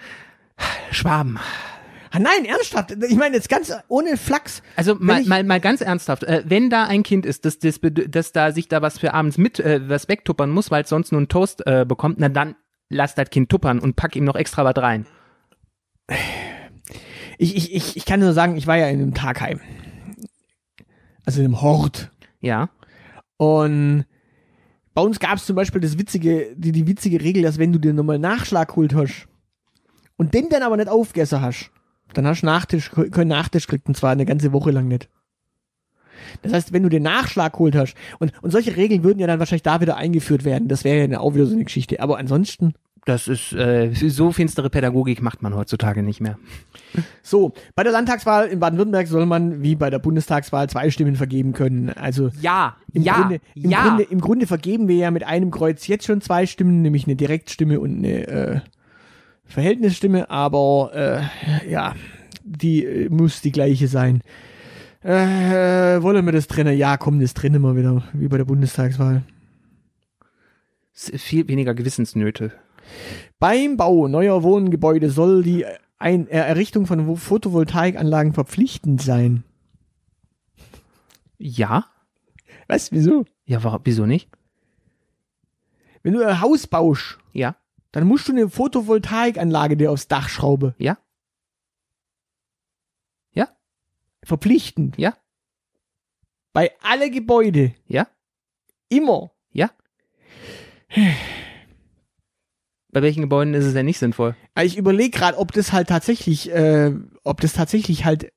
[0.90, 1.38] Schwaben.
[2.12, 2.90] Ah, nein, ernsthaft.
[3.08, 4.62] Ich meine jetzt ganz ohne Flachs.
[4.74, 8.32] Also mal, mal, mal ganz ernsthaft, äh, wenn da ein Kind ist, das, das, das
[8.32, 11.20] da sich da was für abends mit äh, was wegtuppern muss, weil es sonst nur
[11.20, 12.56] einen Toast äh, bekommt, na dann
[12.90, 15.06] lass das Kind tuppern und pack ihm noch extra was rein.
[17.38, 19.60] Ich, ich, ich, ich kann nur sagen, ich war ja in einem Tagheim.
[21.24, 22.10] Also in einem Hort.
[22.40, 22.68] Ja.
[23.38, 24.04] Und
[24.92, 27.78] bei uns gab es zum Beispiel das witzige, die, die witzige Regel, dass wenn du
[27.78, 29.28] dir nochmal Nachschlag geholt hast
[30.16, 31.70] und den dann aber nicht aufgegessen hast,
[32.12, 35.08] dann hast du Nachtisch, keinen Nachtisch gekriegt und zwar eine ganze Woche lang nicht.
[36.42, 39.38] Das heißt, wenn du den Nachschlag geholt hast, und, und solche Regeln würden ja dann
[39.38, 42.00] wahrscheinlich da wieder eingeführt werden, das wäre ja dann auch wieder so eine Geschichte.
[42.00, 42.74] Aber ansonsten,
[43.06, 46.38] Das ist äh, so finstere Pädagogik macht man heutzutage nicht mehr.
[47.22, 51.52] so, bei der Landtagswahl in Baden-Württemberg soll man wie bei der Bundestagswahl zwei Stimmen vergeben
[51.54, 51.88] können.
[51.90, 53.88] Also Ja, Im, ja, Grunde, im, ja.
[53.88, 57.16] Grunde, Im Grunde vergeben wir ja mit einem Kreuz jetzt schon zwei Stimmen, nämlich eine
[57.16, 58.60] Direktstimme und eine äh,
[59.46, 61.94] Verhältnisstimme, aber äh, ja,
[62.44, 64.20] die äh, muss die gleiche sein.
[65.02, 66.76] Äh, wollen wir das trennen?
[66.76, 69.22] Ja, komm, das trennen wir wieder, wie bei der Bundestagswahl.
[70.92, 72.52] Viel weniger Gewissensnöte.
[73.38, 75.64] Beim Bau neuer Wohngebäude soll die
[75.98, 79.44] ein, äh, Errichtung von Photovoltaikanlagen verpflichtend sein.
[81.38, 81.86] Ja?
[82.68, 82.92] Was?
[82.92, 83.24] Wieso?
[83.46, 84.28] Ja, warum, wieso nicht?
[86.02, 87.56] Wenn du ein Haus baust, Ja?
[87.92, 90.74] dann musst du eine Photovoltaikanlage dir aufs Dach schrauben.
[90.78, 90.98] Ja?
[94.24, 94.98] Verpflichtend.
[94.98, 95.16] Ja?
[96.52, 97.74] Bei alle Gebäude.
[97.86, 98.08] Ja?
[98.88, 99.32] Immer.
[99.52, 99.70] Ja?
[102.92, 104.34] Bei welchen Gebäuden ist es denn nicht sinnvoll?
[104.54, 106.92] Also Ich überlege gerade, ob das halt tatsächlich, äh,
[107.22, 108.32] ob das tatsächlich halt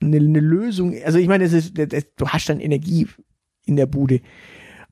[0.00, 3.06] eine, eine Lösung, also ich meine, es ist, das, das, du hast dann Energie
[3.66, 4.20] in der Bude.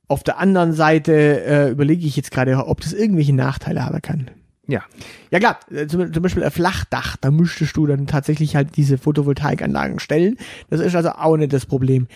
[0.07, 4.31] Auf der anderen Seite äh, überlege ich jetzt gerade, ob das irgendwelche Nachteile haben kann.
[4.69, 4.83] Ja.
[5.31, 8.97] Ja klar, äh, zum, zum Beispiel ein Flachdach, da müsstest du dann tatsächlich halt diese
[8.97, 10.37] Photovoltaikanlagen stellen.
[10.69, 12.07] Das ist also auch nicht das Problem.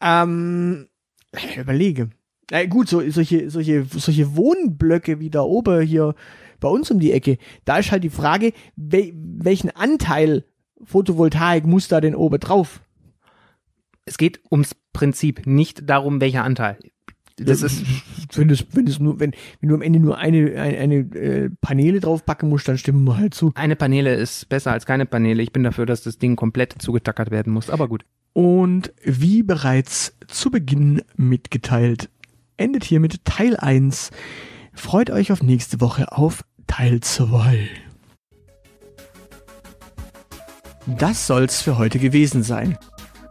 [0.00, 0.88] Ähm,
[1.56, 2.10] überlege.
[2.50, 6.14] Na gut, so, solche, solche, solche Wohnblöcke wie da oben hier
[6.58, 10.44] bei uns um die Ecke, da ist halt die Frage, wel, welchen Anteil
[10.82, 12.82] Photovoltaik muss da denn oben drauf?
[14.04, 16.76] Es geht ums Prinzip, nicht darum, welcher Anteil.
[17.36, 17.84] Das ist,
[18.34, 22.00] wenn das, wenn nur, wenn, wenn du am Ende nur eine, eine, eine äh, Paneele
[22.00, 23.52] draufpacken musst, dann stimmen wir halt zu.
[23.54, 25.42] eine Paneele ist besser als keine Paneele.
[25.42, 28.04] Ich bin dafür, dass das Ding komplett zugetackert werden muss, aber gut.
[28.32, 32.10] Und wie bereits zu Beginn mitgeteilt,
[32.56, 34.10] endet hiermit Teil 1.
[34.72, 37.68] Freut euch auf nächste Woche auf Teil 2.
[40.86, 42.78] Das soll's für heute gewesen sein.